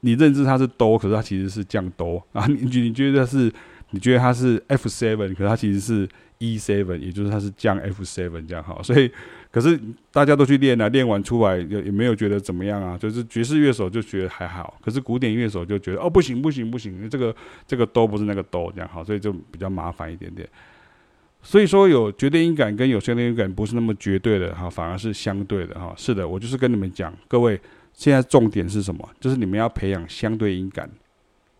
[0.00, 2.22] 你认知它是哆，可是它其实是降哆。
[2.32, 3.50] 然 后你你觉得是，
[3.92, 8.78] 你觉得它是 F seven，可是它其实是 E seven，也就是它是降 F seven 这样哈。
[8.82, 9.10] 所以，
[9.54, 9.78] 可是
[10.10, 12.98] 大家都去练啊，练完出来也也没有觉得怎么样啊。
[12.98, 17.32] 就是爵士乐手就觉得还好，可是古典乐手就觉得哦不行不行不行，这个
[17.64, 20.48] 这个哆不是那个哆这样哈，所以就比较麻烦一点点。
[21.40, 25.94] 所以说有绝对音感跟有相对音感不是那么绝对的哈，反而是相对的哈。
[25.96, 27.60] 是的，我就是跟你们讲，各位。
[27.96, 29.08] 现在重点是什么？
[29.20, 30.90] 就是你们要培养相对音感，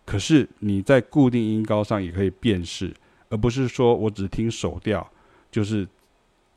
[0.05, 2.93] 可是你在固定音高上也可以辨识，
[3.29, 5.09] 而不是说我只听手调
[5.49, 5.87] 就是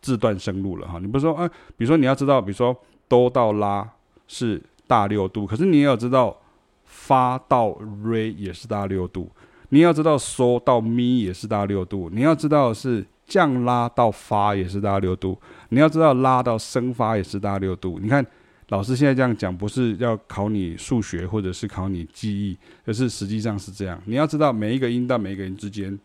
[0.00, 0.98] 自断生路了哈。
[0.98, 2.76] 你不是说啊，比如说你要知道，比如说
[3.08, 3.88] 哆到拉
[4.26, 6.36] 是大六度，可是你也要知道
[6.84, 7.72] 发到
[8.04, 9.30] 瑞也是大六度，
[9.68, 15.38] 你要知道嗦到咪也是大六度，你要知道是降拉到发也是大六度，
[15.70, 17.98] 你要知道拉到升发也是大六度。
[18.00, 18.24] 你看。
[18.70, 23.98] 老师现在这样讲，不是要考你数学，或者是考你记忆，而是实际上是这样。
[24.04, 25.98] 你要知道每一个音到每一个音之间，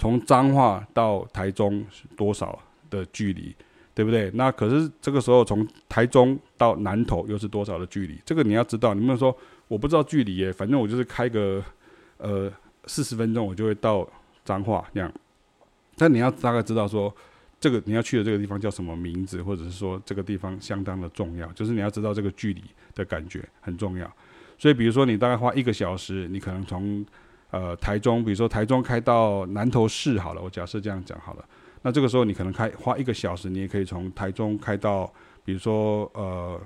[0.00, 1.86] 从彰化到台中
[2.16, 2.58] 多少
[2.90, 3.54] 的距离，
[3.94, 4.28] 对不对？
[4.34, 8.20] 那可是这个时候从台中到南投又是多少的距离？
[8.24, 8.94] 这个你要知道。
[8.94, 9.36] 你们说
[9.68, 11.62] 我不知道距离耶，反正我就是开个
[12.16, 12.50] 呃
[12.86, 14.08] 四十分钟，我就会到
[14.44, 15.12] 彰化这样。
[15.96, 17.14] 但你要大概知道说。
[17.62, 24.10] 这个你要去的这个地方叫什么名字，或者是说这个地方相当的重要，就是你要知道这个距离的感觉很重要。
[24.56, 27.04] 所以比如说你大概花一个小时，你可能从
[27.50, 31.44] 呃台中，比如说台中开到南投市好了，我假设这样讲好了。
[31.82, 35.10] 那这个时候你可能开花一个小时，你也可以从台中开到，
[35.44, 36.60] 比如说呃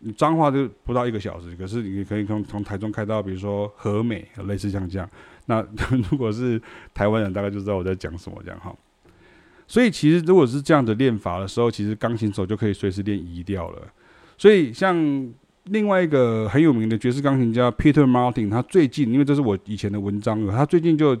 [0.00, 5.08] 你彰化就不到一个小时，可是你可以从从台中开到，比如说和美，类似像这样。
[5.46, 5.64] 那
[6.10, 6.60] 如果是
[6.92, 8.74] 台湾人，大概就知道我在讲什么这样哈。
[9.68, 13.82] 所以其实如果是这样的练法的时候，其实钢琴手就可以随时练移调了。
[14.36, 14.96] 所以像
[15.66, 21.16] 另外一个很有名的爵士钢琴家 Peter Martin，他最近因为这是我以前的文章了，他最近就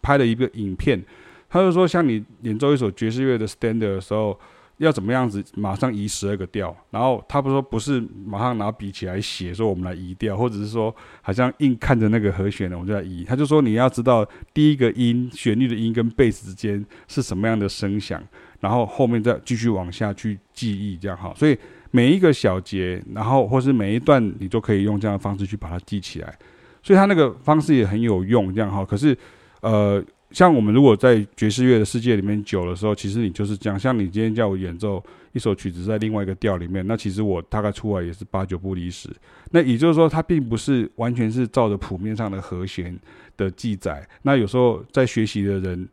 [0.00, 1.02] 拍了一个影片，
[1.48, 4.38] 他就说像你演奏一首爵士乐的 Standard 的时候。
[4.78, 6.74] 要怎么样子马上移十二个调？
[6.90, 13.22] 然后他不说不是马上拿笔起来写说我们来移调，或者是说好像硬看着那个和弦呢，我们就来移。
[13.22, 18.20] 他就说你要知道第一个音旋律的音跟贝斯之间是什么样的声响，
[18.58, 21.32] 然后后面再继续往下去记忆，这样好。
[21.32, 21.56] 所以
[21.92, 26.36] 每一个小节，然后或是每一段，你都可以用这样的方式去把它记起来。
[26.82, 28.84] 所以他那个方式也很有用，这样哈。
[28.84, 29.16] 可是
[29.60, 30.04] 呃。
[30.32, 33.78] 像我们如果在爵士乐的世界里面久的时候，其实你就是这样。
[33.78, 39.10] 像你今天叫我演奏一首曲子在另外一个调里面，那其实我大概出来也是八九不离十。
[39.50, 42.98] 那也就是说，它并不是完全是照着谱面上的和弦
[43.36, 44.02] 的记载。
[44.22, 45.86] 那有时候在学习的人，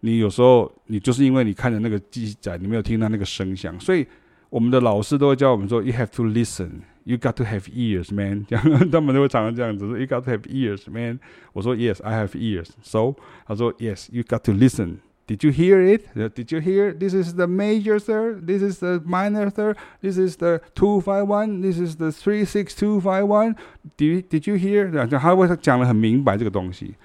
[0.00, 4.06] 你有时候你就是因为你看着那个记载，你没有听到那个声响，所以
[4.49, 8.45] 我们的老师都会教我们说：“You have to listen.” You got to have ears, man。
[8.47, 9.97] 这样，他们都会常常这样子说。
[9.97, 11.19] You got to have ears, man。
[11.53, 12.69] 我说 Yes, I have ears.
[12.83, 13.15] So，
[13.47, 14.97] 他说 Yes, you got to listen.
[15.27, 16.13] Did you hear it?
[16.13, 16.93] Did you hear?
[16.93, 18.45] This is the major third.
[18.45, 19.77] This is the minor third.
[20.01, 21.61] This is the two five one.
[21.61, 23.55] This is the three six two five one.
[23.97, 24.91] Did Did you hear？
[24.91, 26.95] 这样，他会讲得很明白这个东西。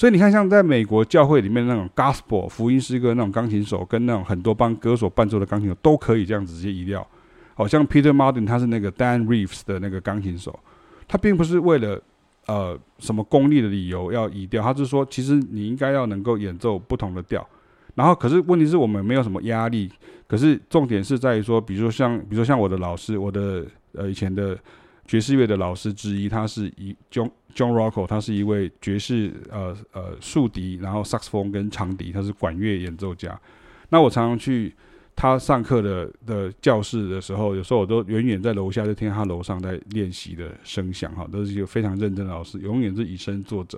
[0.00, 7.06] 所以你看，像在美国教会里面那种 gospel 福音诗歌那种钢琴手，跟那种很多帮歌手伴奏的钢琴手，都可以这样直接移调。
[7.52, 10.58] 好像 Peter Martin 他是那个 Dan Reeves 的那个钢琴手，
[11.06, 12.00] 他并不是为了
[12.46, 17.46] 呃什么功利的理由要移调，他是说其实你应该要能够演奏不同的调，
[17.94, 19.92] 然后可是问题是我们没有什么压力，
[20.26, 24.58] 可是重点是在于说，比如说像比如说像我的老师，我的呃以前的
[25.10, 33.36] 爵士乐的老师之一，他是一 John John Rocco，他是一位爵士呃呃竖笛，然后萨克斯风跟长笛，他是管乐演奏家。
[33.88, 34.72] 那我常常去
[35.16, 43.76] 他上课的的教室的时候，有时候我都远远在楼下就听他楼上在练习的声响，哈，都是一个非常认真的老师，永远是以身作则。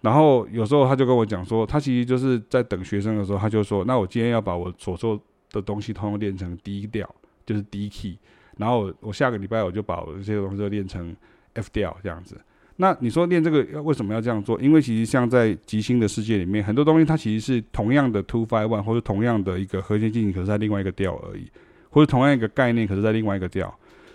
[0.00, 5.16] 然后有时候他就跟我讲说，他其实就是在等学生的时候，他就说，那我今天要把我所做
[5.52, 7.08] 的东西通通练成低调，
[7.46, 8.18] 就是 D key，
[8.56, 11.14] 然后我下个礼拜我就把我这些东西都练成
[11.54, 12.40] F 调这样子。
[12.76, 14.60] 那你说练这个要为什么要这样做？
[14.60, 21.50] 因为其实像在即兴的世界里面，很多东西它其实是同样的 two five one，或者同样的一个和弦进行，可是在另外一个调而已，
[21.90, 23.72] 或者同样一个概念，可是在另外一个调。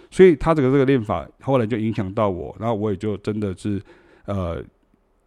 [0.09, 3.81] 所以他这个这个练法后来就影响到我，然后我也就真的是
[4.25, 4.63] 呃。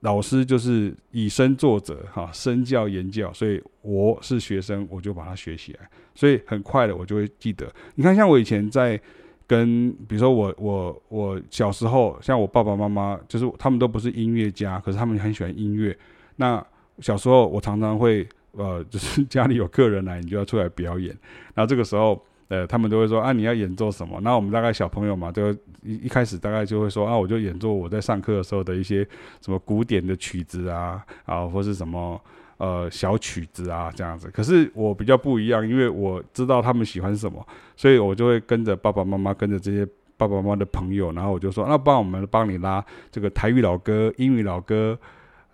[0.02, 7.72] 老师就是以身作则，哈，身教言教，所以我是学生，我就把它学起来，所以很快的我就会记得。
[7.94, 9.00] 你看，像我以前在
[9.46, 15.96] 跟，比如说我我我小时候，像我爸爸妈妈，就是他们都不是音乐家，可是他们很喜欢音乐。
[16.34, 16.60] 那
[16.98, 21.16] 小时候我常常会，呃， 就是家里有客人来，你就要出来表演，
[21.54, 22.20] 然后这个时候。
[22.50, 24.18] 呃，他们都会说啊，你要演奏什么？
[24.22, 25.52] 那我们大概小朋友嘛，就
[25.82, 29.06] 一一开始大概就会说啊，我就演奏我在上课的时候的一些
[29.42, 32.18] 什么古典的曲子啊，啊，或是什么
[32.58, 34.30] 呃小曲子啊这样子。
[34.30, 37.44] 可是我比较不一样，因为我知道他们喜欢什么，
[37.74, 44.98] 所以我就会跟着爸爸妈妈，跟着这些爸爸妈妈的朋友，然后我就说，那帮我们帮你拉这个台语老歌、英语老歌、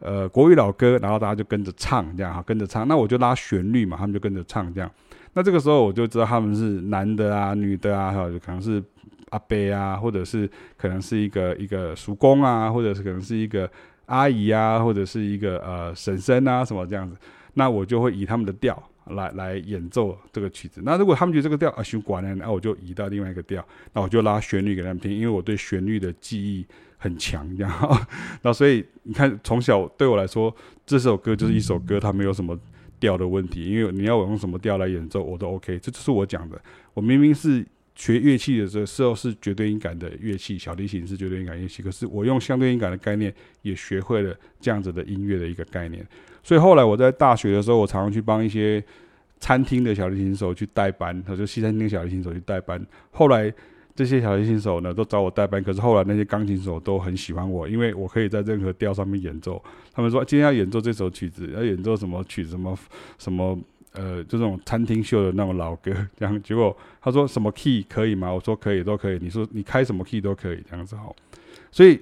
[0.00, 2.88] 呃国语老歌，然后大家就跟着唱这样哈，跟着唱。
[2.88, 4.90] 那我就拉旋律嘛，他们就跟着唱这样。
[5.34, 8.82] 那这个时候我就知道他们是男的啊、女的啊，哈，就可能是
[9.30, 13.68] 阿伯啊，或者是可能是一个一个叔公啊，或者是可能是一个
[14.06, 17.16] 阿姨啊，或者是一个呃婶婶啊什么这样子。
[17.54, 20.80] 那我就会以他们的调来来演奏这个曲子。
[20.84, 28.06] 那如果他们觉得这个调啊太悬呢，那我就移到另外一个调，那我就拉旋律给他们听，因为我对旋律的记忆很强，这样。
[28.42, 32.58] 那所以你看，从小对我来说，这首歌就是一首歌，它没有什么。
[33.00, 35.78] 调的问题，因为你要我用什么调来演奏，我都 OK。
[35.78, 36.58] 这就是我讲的。
[36.94, 37.62] 我明明是
[37.94, 46.06] 学乐器的时候是绝对音感的乐器，小提琴是绝对音感乐器，可是我用相对音感的概念也学会了这样子的音乐的一个概念。
[46.42, 48.82] 所以后来我在大学的时候，我常常去帮一些
[49.40, 52.84] 餐厅的小提琴手去代班，他就西餐厅小提琴手去代班。
[53.10, 53.52] 后来。
[53.96, 55.62] 这些小提琴手呢，都找我代班。
[55.62, 59.62] 可是后来那些钢琴手都很喜欢我，因为我可以在任何调上面演奏。
[59.92, 62.76] 他们说今天要演奏这首曲子，要演奏什么曲子，什么
[63.20, 63.56] 什么
[63.94, 65.90] 呃，就这种餐厅秀的那种老歌。
[66.16, 68.30] 这样结果他说什么 key 可以吗？
[68.32, 69.18] 我说可以，都可以。
[69.20, 71.16] 你说你开什么 key 都可以，这样子好。
[71.70, 72.00] 所以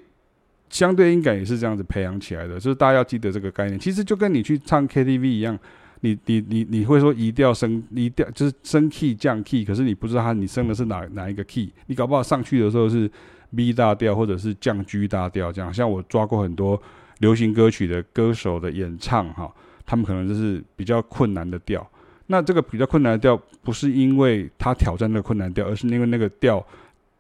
[0.69, 3.79] 相对音感也是这样子培养起来的，就是大家要记得这个概念。
[3.79, 5.59] 其实就跟你去唱 KTV 一样。
[6.05, 13.09] 你你你你会说移调升移调就是升 key 降 key，可是你不知道它你升的是哪哪一个 key，你搞不好上去的时候是
[13.55, 15.73] B 大调或者是降 G 大调这样。
[15.73, 16.83] 像我抓过很多
[17.19, 19.49] 流行歌曲的歌手的演唱哈，
[19.85, 21.89] 他们可能就是比较困难的调。
[22.27, 26.65] 那这个比较困难的调不是因为他挑战那个困难调，而是因为那个调。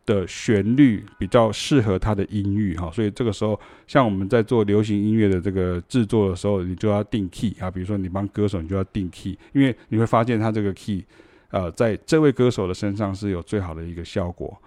[0.04, 11.04] 的旋律比较适合他的音域哈，所以这个时候，像我们在做流行音乐的这个制作的时候，你就要定 key 啊，比如说你帮歌手，你就要定 key，因为你会发现他这个 key，
[11.52, 14.60] 呃，在这位歌手的身上是有最好的一个效果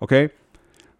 [0.00, 0.28] ，OK，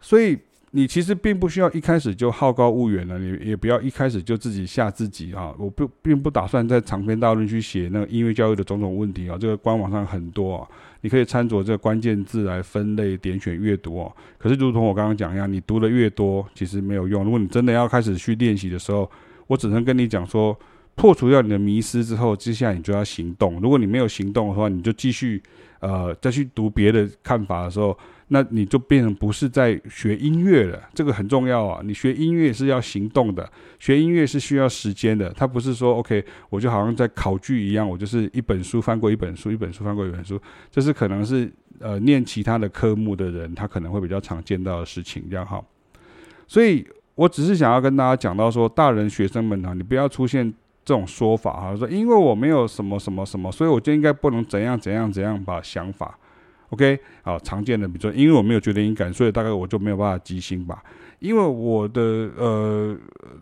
[0.00, 0.38] 所以。
[0.76, 5.54] 你其实并不需要一开始就好高骛远了，你也不要一开始就自己吓自己啊！
[5.56, 10.68] 我不并不打算在长篇大论去写那个音乐教育的种种问题啊，这个官网上很多啊，
[11.02, 14.12] 你可以参照这个关键字来分类点选阅读哦。
[14.37, 17.22] 可是，如同我刚刚讲一样，你读的越多，其实没有用。
[17.22, 19.08] 如果你真的要开始去练习的时候，
[19.46, 20.58] 我只能跟你讲说，
[20.96, 23.60] 破除掉你的迷失之后，接下来你就要行动。
[23.60, 25.40] 如果你没有行动的话，你就继续
[25.78, 27.96] 呃再去读别的看法的时候。
[28.35, 31.81] 那你就变成不是在学音乐了，这个很重要啊！
[31.85, 35.33] 你学音乐是要行动的，学音乐是需要时间的。
[35.33, 40.37] 它不是说 OK，我就好像在考据一样，我就是一本书翻过一本书，一本书翻过一本书。
[40.68, 45.62] 这是可能是呃念其他的科目的人，他可能会比较常见到的事情，这样哈。
[46.49, 50.53] 所以我只是想要跟大家讲到说，大人学生们啊，你不要出现
[50.85, 56.18] 这种说法哈，说因为我没有什么什么什么，所以我就应该不能怎样怎样怎样把想法。
[56.74, 60.82] OK，好，常见的，比如说，因为我没有绝对音感，所以大概我就没有办法即兴吧。
[61.20, 62.00] 因为我的
[62.37, 62.96] 呃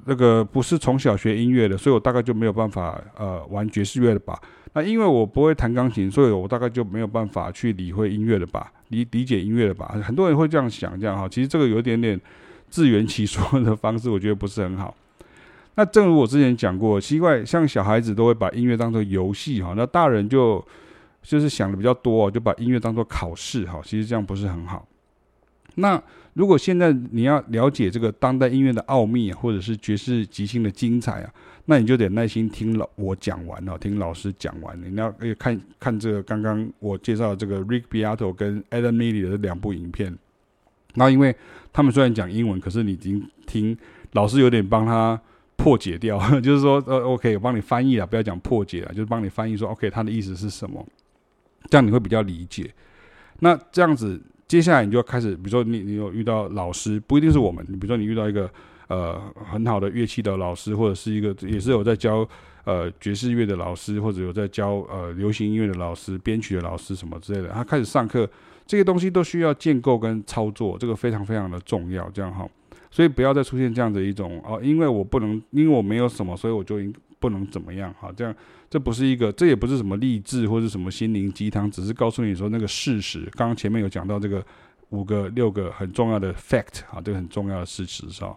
[0.04, 4.38] 那个不是从小学音乐的，所以我大概就没有办法呃玩爵士乐的吧。
[4.74, 9.96] 那因为我不会弹钢琴，所以我大概就没有办法去理会音乐的吧，理理解音乐的吧。
[10.04, 12.20] 很多人会这样想，这样哈，其实这个有一点点
[12.68, 14.94] 自圆其说的方式，我觉得不是很好。
[15.76, 20.62] 那正如我之前讲过，奇怪，像小孩子都会把音乐当作游戏哈，那大人就。
[21.22, 24.86] 就是想的比较多哦，就把音乐当做考试哈，其实这样不是很好。
[25.76, 26.02] 那
[26.34, 31.32] 如果现在你要了解这个当代音乐的奥秘，或者是爵士即兴的精彩啊，
[31.64, 34.78] 那你就得耐心听老我讲完哦，听老师讲完。
[34.82, 40.16] 你要可以看看这个刚刚我介绍的这个 Rick Beato 跟 Adam Neely 的两部影片。
[40.94, 41.34] 那因为
[41.72, 43.74] 他们虽然讲英文，可是你已经听
[44.12, 45.18] 老师有点帮他
[45.56, 50.86] 破解掉， 就是说呃 OK，我帮你翻译了，不要讲破解了，就是帮你翻译说 OK，他的意思是什么，
[51.68, 52.72] 这样你会比较理解。
[53.40, 54.20] 那这样子。
[54.48, 58.50] 接下来你就要开始，比如说你你有遇到老师，不一定是我们，你比如说你遇到一个
[58.86, 59.18] 呃
[59.50, 62.28] 很好的乐器的老师，或者是一个也是有在教
[62.64, 68.28] 呃爵士乐的老师，或者有在教呃流行音乐的老师、编曲的老师什么之类的，他开始上课，
[68.66, 72.46] 这些东西都需要建构跟操作，这个非常非常的重要，这样哈，
[72.90, 76.92] 所以不要再出现这样的一种哦，因为我不能，因为我没有什么，所以我就应。
[77.22, 78.34] 不能怎么样哈，这样
[78.68, 83.20] 这不是一个，这也不是什么励志或者什么心灵鸡汤，只是告诉你说那个事实。
[83.36, 84.44] 刚刚前面有讲到这个
[84.88, 88.36] 五个六个很重要的 fact 啊，这个很重要的事实是吧？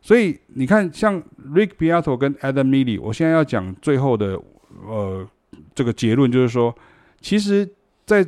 [0.00, 4.40] 所以你看，像 Rick Beato 跟 Adam Neely，我现在要讲最后的
[4.86, 5.28] 呃
[5.74, 6.74] 这个结论就是说，
[7.20, 7.68] 其实
[8.06, 8.26] 在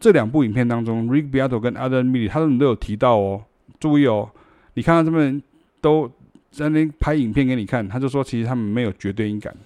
[0.00, 3.44] 这两部影片当中，Rick Beato 跟 Adam Neely 他们都有提到哦，
[3.78, 4.30] 注意哦，
[4.74, 5.42] 你看到他们
[5.82, 6.10] 都。
[6.52, 9.56] 在那拍影片给你看，他就说其实他们没有绝对音感，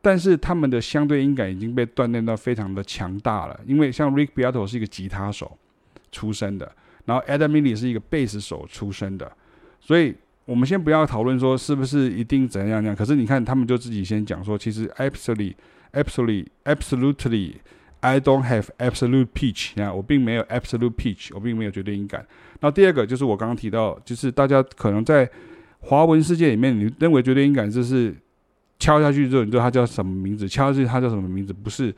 [0.00, 3.60] 但是他们的相对音感已经被锻炼到非常的强大了。
[3.66, 5.56] 因为像 Rick Beato 是一个吉他手
[6.10, 6.72] 出身的，
[7.04, 9.30] 然后 Adam Neely 是一个贝斯手出身的，
[9.80, 10.14] 所以
[10.46, 12.96] 我们先不要讨论说是不是一定怎样样。
[12.96, 15.54] 可是你看他们就自己先讲说，其实 absolutely
[15.92, 17.52] absolutely absolutely
[18.00, 22.26] I don't have absolute pitch，你看我并没有 absolute pitch，我并没有绝对音感。
[22.60, 25.28] 那第二个就是我刚刚提到，就是大家可能在
[25.88, 28.14] 华文世界里面，你认为绝对音感就是
[28.78, 30.46] 敲下去之后，你知道它叫什么名字？
[30.46, 31.50] 敲下去它叫什么名字？
[31.50, 31.90] 不是，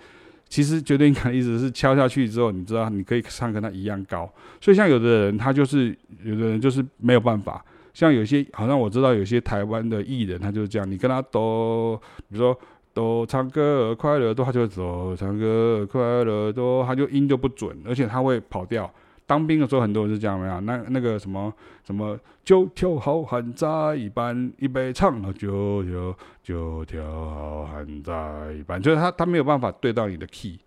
[0.48, 4.32] 其实绝对音感的意思是敲下去之后，你知道你可以唱跟它一样高。
[4.60, 5.88] 所以像有的人，他就是
[6.22, 7.64] 有的人就是没有办法。
[7.92, 12.56] 像有些好像我知道有些台湾的艺人，他就是这样，你跟他都，比如说
[12.94, 18.88] 都唱歌快乐多，他就走唱歌快乐多，他就音就不准，而且他会跑调。
[19.30, 20.60] 当兵的时候，很多人是这样，没有？
[20.62, 21.54] 那那个什么
[21.86, 30.58] 什么，九条好汉在一般，一边唱了九条九条好汉在一般，就是他他没有办法对到你的 key，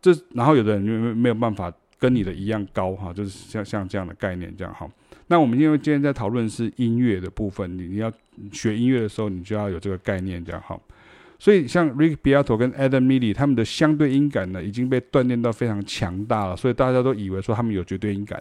[0.00, 4.90] 这然后有的人就没有办法跟你的一样高哈，就是像像这样的概念这样哈。
[5.28, 8.12] 那我们因为今天在讨论是音乐的部分，你你要
[8.50, 10.76] 学音乐的时候，你就要有这个概念这样哈。
[11.42, 16.56] 所以，像 Rick Beato 跟 Adam Neely 他们的相对音感呢，已经被锻炼到非常强大了。
[16.56, 18.40] 所以大家都以为说他们有绝对音感。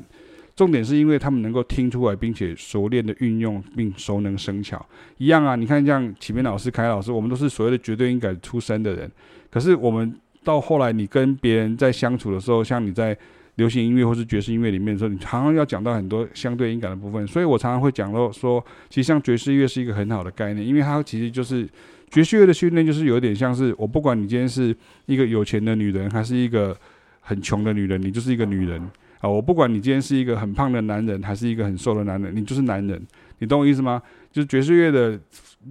[0.56, 4.86] 重点是因为他们能够听出来，并且熟练的运用，并熟能生巧。
[5.18, 9.12] 一样啊，你看像启明老师、凯老师，我们都是所谓的绝对音感出身的人。
[9.50, 13.18] 可是我们到后来，你跟别人在相处的时候，像你在
[13.56, 17.26] 流行音乐或是爵士音乐里面的时候，你常常要讲到很多相对音感的部分。
[17.26, 21.68] 所以我常常会讲到说，其实像爵士乐是一个很好的概念，因为它其实就是。
[22.12, 26.78] 爵士乐的训练就是有点像是，我不管你今天是一个有钱的女人，还是一个
[27.22, 28.82] 很穷的女人，你就是一个女人
[29.22, 29.30] 啊！
[29.30, 33.02] 我不管你今天是一个很胖的男人，还是一个很瘦的男人，你就是男人，
[33.40, 34.02] 你懂我意思吗？
[34.30, 35.18] 就是爵士乐的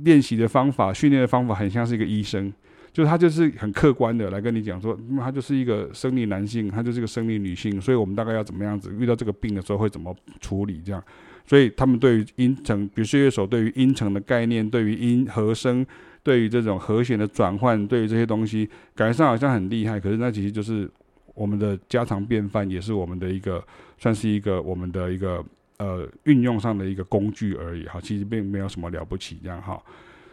[0.02, 2.50] 练习的方法、训练的方法，很像是一个医生，
[2.90, 11.02] 就是他就是很客观的来跟你讲说，那么他就是一个生理男性，他就是一个生理女性，所以我们大概要怎么样子，遇到这个病的时候会怎么处理这样。
[11.44, 15.84] 所以他们对于音程，爵士乐手对于音程的概念，对于音和声。
[16.22, 20.90] 对于这种和弦的转换，对于这些东西，感觉上好像很厉害，可是那其实就是
[21.34, 23.62] 我们的家常便饭，也是我们的一个，
[23.98, 25.44] 算是一个我们的一个
[25.78, 29.80] 呃运用上的一个工具而已哈，其实并没有什么了不起这样哈。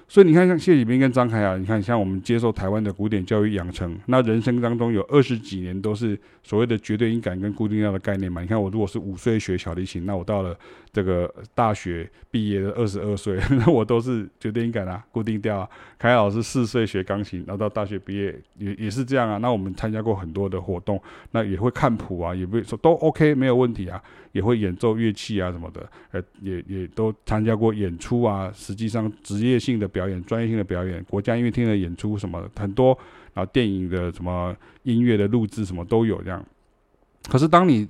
[0.10, 8.40] 所以你看，像谢启斌跟张凯雅，你看像我们接受台湾的古典教育养成，那人生当中有二十几年都是所谓的绝对音感跟固定调的概念嘛。
[8.40, 10.58] 你看我如果是五岁学小提琴，那我到了
[10.98, 15.70] 这个大学毕业的二十二岁，那 我都是绝对音感啊，固定调啊。
[16.00, 19.38] 凯老师四岁学钢琴，然后到大学毕业也也是这样啊。
[19.38, 28.52] 那我们参加过很多的活动，那也会看谱啊，也会说都 OK 没有问题啊，也会演奏乐器啊什么的，呃，也也都参加过演出啊。
[28.56, 29.88] 实际上职业性的。
[29.98, 32.96] 表演专业性的表演，国家音乐厅的演出什么的很多，
[33.34, 36.46] 然后电影的什么音乐的录制什么都有这样。
[37.28, 37.88] 可是当你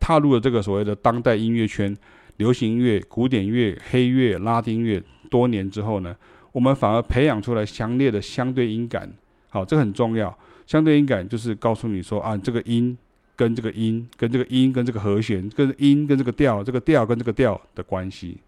[0.00, 1.96] 踏入了这个所谓的当代音乐圈，
[2.36, 6.14] 流行乐、古典乐、黑乐、拉丁乐多年之后呢，
[6.52, 9.12] 我们反而培养出来强烈的相对音感。
[9.48, 10.36] 好，这个很重要。
[10.66, 12.96] 相对音感就是告诉你说啊，这个音
[13.36, 18.38] 跟这个音，跟这个音跟这个和弦，跟音跟这个调，这个调跟这个调的关系。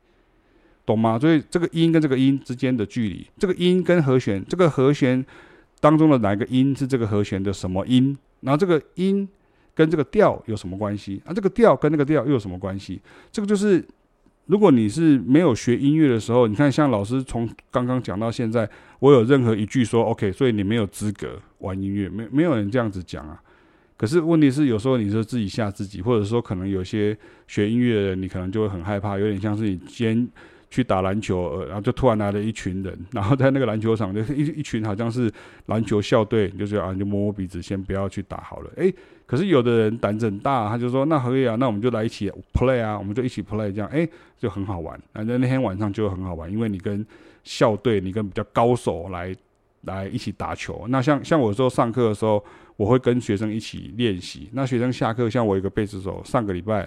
[0.85, 1.19] 懂吗？
[1.19, 5.25] 所以这个音跟这个音之间的距离，这个音跟和弦，这个和弦
[5.81, 8.17] 当中的哪个音是这个和弦的什么音？
[8.41, 9.29] 然后这个音
[9.77, 11.23] 跟这个调有什么关系？
[11.27, 12.99] 啊，这个调跟那个调又有什么关系？
[13.31, 13.85] 这个就是，
[14.47, 18.69] 如果你是没有学音乐的时候，你看像老师从刚刚讲到现在，
[19.01, 23.39] 我有任何一句说 OK，所以你没有资格玩音乐，没没有人这样子讲啊。
[23.99, 27.17] 可是问题是，有时候你是自己吓自己，或者说可能有些
[27.47, 30.27] 学音乐的人，你可能就会很害怕，有点像是你先
[30.77, 35.33] 去打篮球，呃，然后就突然来了一群人，然后在那个篮球场就 一一群好像是
[35.67, 38.71] 篮球校队，就是啊，就摸摸鼻子，先不要去打好了。
[38.77, 44.07] 诶，可是有的人胆子很大，他就说那可以啊，那我们就来一起 play 啊，我们就一起 play，这样诶，
[44.39, 45.01] 就很好玩。
[45.15, 47.05] 那那天晚上就很好玩，因为你跟
[47.43, 49.35] 校队，你跟比较高手来
[49.83, 50.85] 来一起打球。
[50.91, 52.45] 那像像我说上课的时候。
[52.79, 54.51] 我会跟学生一起练习。
[54.53, 56.87] 那学生下课，像我一个贝斯手，上个礼拜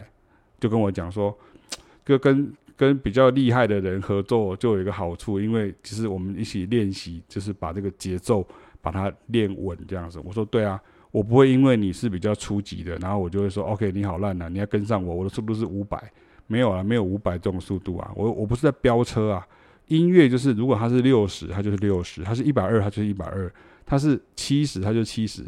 [0.59, 1.35] 就跟我讲说，
[2.05, 8.47] 就跟跟比较厉害的人合作就有一个好处，因为其实我们一起练习，就是把这个节奏
[8.81, 10.17] 把它练稳这样子。
[10.23, 10.79] 我说对啊，
[11.11, 16.01] 我不会因为你是比较初级的，然后我就会说 OK，你好烂啊，你要跟上我，我的速度是五百，
[16.47, 19.45] 没有啊，没有五百这种速度啊，我我不是在飙车啊。
[19.87, 23.49] 音乐就是如果它是六十，它就是六十；它是一百二，它就是一百二；
[23.85, 25.43] 它是七十，它就七十。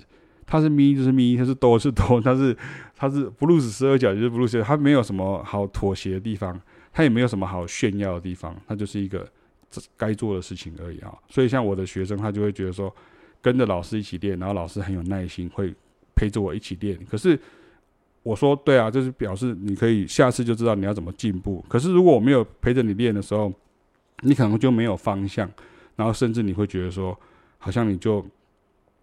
[0.45, 2.53] 它是咪就是咪，它是哆是哆，它是
[2.93, 6.59] 它是布鲁斯十二角就是布鲁斯，它没有什么好妥协的地方，
[6.91, 9.29] 他也没有什么好炫耀的地方，他就是一个
[9.97, 11.13] 该做的事情而已啊。
[11.29, 12.93] 所以像我的学生，他就会觉得说，
[13.41, 15.73] 跟着老师一起练，然后老师很有耐心，会
[16.15, 16.97] 陪着我一起练。
[17.09, 17.39] 可是
[18.23, 21.63] 我说对啊，就是表示你可以下次就知道你要怎么进步。
[21.67, 23.51] 可是如果我没有陪着你练的时候，
[24.21, 25.51] 你可能就没有方向，
[25.95, 27.17] 然后甚至你会觉得说，
[27.57, 28.25] 好像你就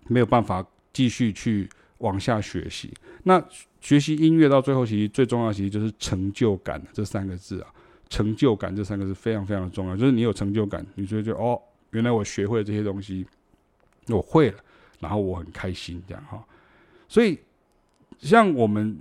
[0.07, 0.67] 没有办法。
[0.91, 1.69] 继续去
[1.99, 3.41] 往下学习，那
[3.81, 7.69] 学习音乐到最后，其实最重要其实就是成就感这三个字啊。
[8.09, 13.27] 成就感这三个字非常非常的重要，就是你有成就感，你就觉得哦，原来我学会了这些东西，
[14.09, 14.59] 我会了，
[15.01, 16.43] 然后我很开心这样哈。
[17.09, 17.39] 所以，
[18.19, 18.99] 像我们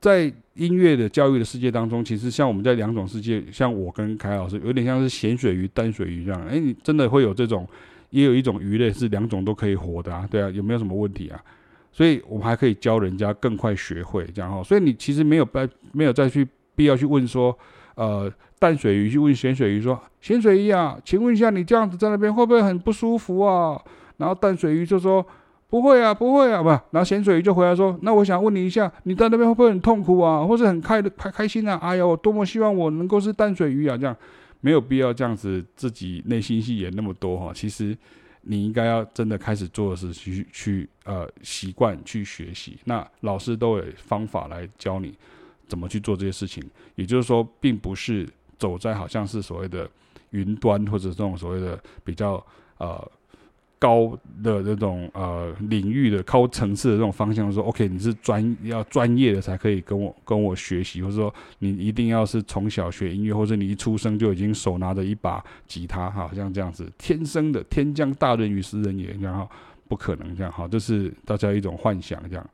[0.00, 6.40] 在音乐的教育的世界当中，其实像我们在两种世界，像我跟凯老师有点像是咸水鱼、淡水鱼这样。
[6.46, 7.68] 哎，你真的会有这种。
[8.10, 11.40] 也有一种鱼类是两种都可以活的啊，对啊，有没有什么问题啊？
[11.92, 14.60] 所以我们还可以教人家更快学会这样哈。
[14.64, 16.44] 所以你其实没有办没有再去
[16.74, 17.56] 必要去问说，
[17.94, 23.80] 呃，淡水鱼去问咸水鱼说，咸水鱼啊，请问一下你这样子在那边会不会很不舒服啊？
[24.16, 25.24] 然后淡水鱼就说
[25.68, 31.78] 不会啊，不会啊，不，然后咸水鱼就回来说，那我想问你一下，你在那边会不会很痛苦啊，或是很开的开开心啊？
[31.82, 34.16] 哎呀，我多么希望我能够是淡水鱼啊，这样。
[34.62, 37.50] 没有必要这样子，自己内心戏演那么多哈。
[37.54, 37.96] 其实
[38.42, 42.76] 你应该要真的开始做的是去去呃习惯去学习。
[42.84, 45.14] 那老师都有方法来教你
[45.70, 46.62] 怎么去做这些事情。
[46.96, 49.88] 也就是说，并不是走在好像是所谓的
[50.30, 52.44] 云端或者这种所谓的比较
[52.76, 53.10] 呃。
[53.80, 54.10] 高
[54.44, 69.48] 的这种呃领域的高层次的这种方向说，OK，你是专要专业的才可以跟我跟我学习，或者说你一定要是从小学音乐，或者你一出生就已经手拿着一把吉他，哈，像这样子天生的天降大任于斯人也，然后
[69.88, 72.50] 不可能这样，哈，这是大家一种幻想这样。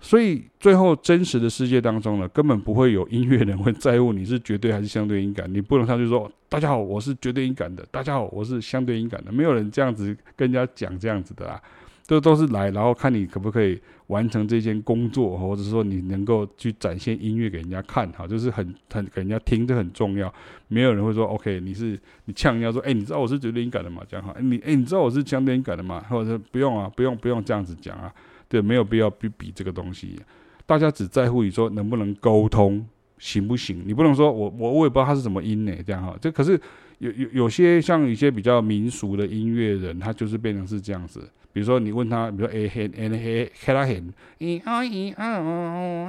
[0.00, 5.52] 所以最后真实的世界当中呢，根本不会有音乐人会在乎你是绝对还是相对音感。
[5.52, 7.84] 你不能上去说：“大家好，我是绝对音感的。
[7.90, 11.60] ”“大家好，我是相对音感的。”没有人这样子跟人家讲这样子的啊。
[12.06, 20.32] 这都是来，然后看你可不可以完成这件工作，或者说你能够去展现音乐给人家看，哈，就是很很给人家听，这很重要。
[20.68, 26.02] 没有人会说：“OK，你是你呛人家说，哎，你知道我是绝对音感的吗？”这样哈，你哎，你知道我是相对音感的吗？
[26.08, 28.10] 或者说不用啊，不用不用这样子讲啊。
[28.48, 30.18] 对，没有必要去比这个东西。
[30.64, 32.86] 大家只在乎你说能不能沟通，
[33.18, 33.82] 行不行？
[33.86, 35.72] 你不能说我我我也不知道他是什么音呢？
[35.86, 36.16] 这样哈。
[36.20, 36.60] 这可是
[36.98, 41.28] 有有有些像一些比较民俗的音乐人，他就是变成是这样子。
[41.52, 44.02] 比如说你问他，比如说 A 黑 N 黑黑拉黑，
[44.38, 46.08] 一二一二哦，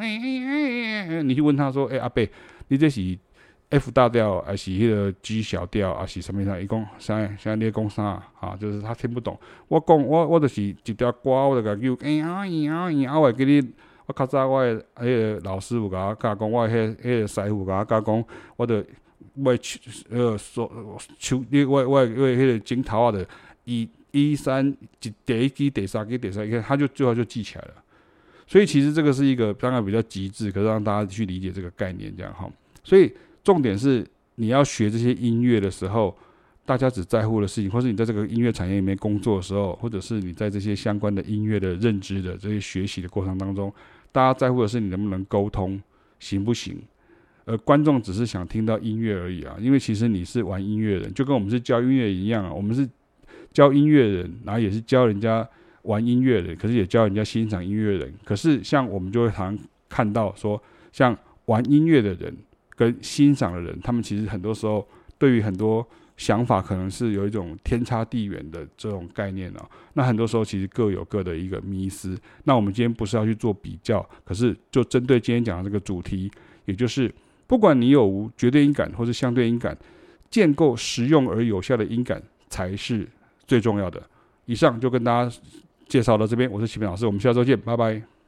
[1.24, 2.30] 你去问他说，哎阿贝，
[2.68, 3.02] 你这是
[3.72, 6.60] F 大调还是迄个 G 小调还是什么啥？
[6.60, 7.20] 一共啥？
[7.38, 8.04] 现在你讲啥？
[8.40, 9.40] 啊，就是他听不懂。
[9.68, 13.20] 我讲我我就是一条歌，我就甲叫哎呀呀呀！
[13.20, 13.72] 我会记你，
[14.08, 18.26] 我较早我迄个老师有甲我教讲，我迄迄个师傅甲我教讲，
[18.58, 18.84] 我着
[19.36, 19.56] 我
[20.10, 23.24] 呃手手你我我我迄个镜头啊的
[23.66, 27.74] 一一三一第一支第三支第三支，他就最后就记起来了。
[28.48, 32.50] 所以其实这个是一个当然比较极致，可是让大家去理解这个概念这样哈。
[32.84, 33.14] 所以。
[33.44, 36.16] 重点是你要学这些音乐的时候，
[36.66, 43.74] 大家只在乎的事情，或是你在这个音乐产业里面工作的时候，或者是你在这些相关的音乐的认知的这些学习的过程当中，
[44.12, 45.82] 大家在乎的是你能不能沟通，
[46.20, 46.78] 行不行？
[47.46, 52.88] 而观众只是想听到音乐而已啊，因为其实你是玩音乐人，就跟我们是教音乐一样啊，我们是
[53.52, 55.48] 教音乐人，然后也是教人家
[55.82, 58.14] 玩音乐的，可是也教人家欣赏音乐人。
[58.24, 60.62] 可是像我们就会常看到说，
[60.92, 62.38] 像玩音乐的人
[62.80, 69.70] 跟欣赏的人，他们其实很多时候对于很多想法可能是有一种天差地远的这种概念哦。
[69.96, 72.18] 那很多时候其实各有各的一个迷思。
[72.46, 76.32] 那我们今天不是要去做比较，可是就针对今天讲的这个主题，
[76.64, 77.14] 也就是
[77.48, 79.78] 不管你有无绝对音感或是相对音感，
[80.30, 83.06] 建构实用而有效的音感才是
[83.46, 84.02] 最重要的。
[84.46, 85.38] 以上就跟大家
[85.90, 88.19] 介绍到这边，我是启明老师，我们下周见，拜拜。